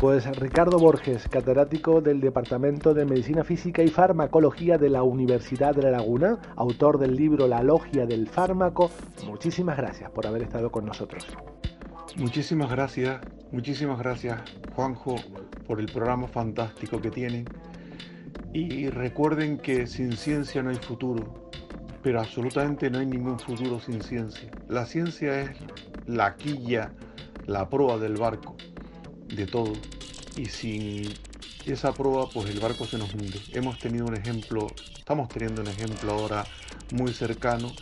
[0.00, 5.82] Pues Ricardo Borges, catedrático del Departamento de Medicina Física y Farmacología de la Universidad de
[5.82, 8.90] La Laguna, autor del libro La Logia del Fármaco,
[9.24, 11.26] muchísimas gracias por haber estado con nosotros.
[12.16, 13.20] Muchísimas gracias,
[13.52, 14.40] muchísimas gracias
[14.74, 15.16] Juanjo
[15.66, 17.46] por el programa fantástico que tienen.
[18.52, 21.46] Y recuerden que sin ciencia no hay futuro
[22.06, 24.48] pero absolutamente no hay ningún futuro sin ciencia.
[24.68, 25.50] La ciencia es
[26.06, 26.92] la quilla,
[27.46, 28.55] la proa del barco,
[29.36, 29.72] de todo.
[30.36, 31.12] Y sin
[31.66, 33.40] esa proa, pues el barco se nos hunde.
[33.52, 34.66] Hemos tenido un ejemplo,
[34.96, 36.44] estamos teniendo un ejemplo ahora
[36.92, 37.72] muy cercano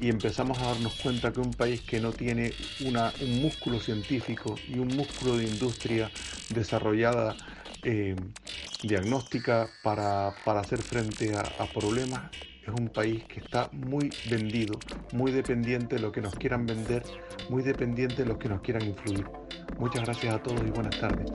[0.00, 4.78] y empezamos a darnos cuenta que un país que no tiene un músculo científico y
[4.78, 6.10] un músculo de industria
[6.50, 7.36] desarrollada
[7.82, 8.16] eh,
[8.82, 12.30] diagnóstica para, hacer frente a, a problemas
[12.62, 14.78] es un país que está muy vendido,
[15.12, 17.02] muy dependiente de lo que nos quieran vender,
[17.48, 19.24] muy dependiente de lo que nos quieran influir.
[19.76, 21.30] Muchas gracias a todos y buenas tardes.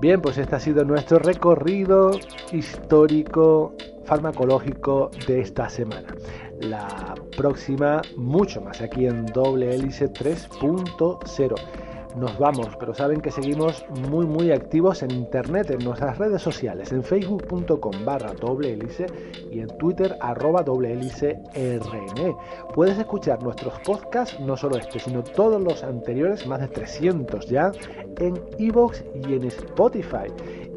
[0.00, 2.10] Bien, pues este ha sido nuestro recorrido
[2.52, 3.74] histórico
[4.04, 6.14] farmacológico de esta semana.
[6.60, 11.83] La próxima, mucho más aquí en doble hélice 3.0
[12.16, 16.92] nos vamos, pero saben que seguimos muy muy activos en internet, en nuestras redes sociales,
[16.92, 19.06] en facebook.com barra doble hélice
[19.50, 22.36] y en twitter arroba doble hélice rn.
[22.74, 27.72] Puedes escuchar nuestros podcasts, no solo este, sino todos los anteriores, más de 300 ya,
[28.18, 30.28] en iVoox y en Spotify.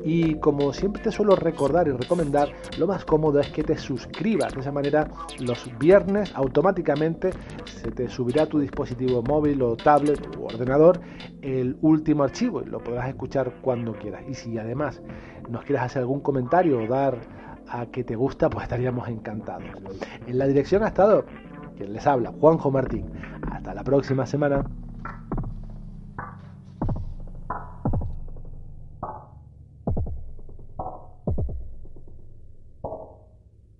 [0.07, 2.47] Y como siempre te suelo recordar y recomendar,
[2.77, 4.53] lo más cómodo es que te suscribas.
[4.53, 7.31] De esa manera, los viernes automáticamente
[7.65, 11.01] se te subirá a tu dispositivo móvil o tablet u ordenador
[11.41, 14.23] el último archivo y lo podrás escuchar cuando quieras.
[14.29, 15.01] Y si además
[15.49, 17.17] nos quieres hacer algún comentario o dar
[17.67, 19.65] a que te gusta, pues estaríamos encantados.
[20.25, 21.25] En la dirección ha estado
[21.75, 23.11] quien les habla, Juanjo Martín.
[23.51, 24.63] Hasta la próxima semana.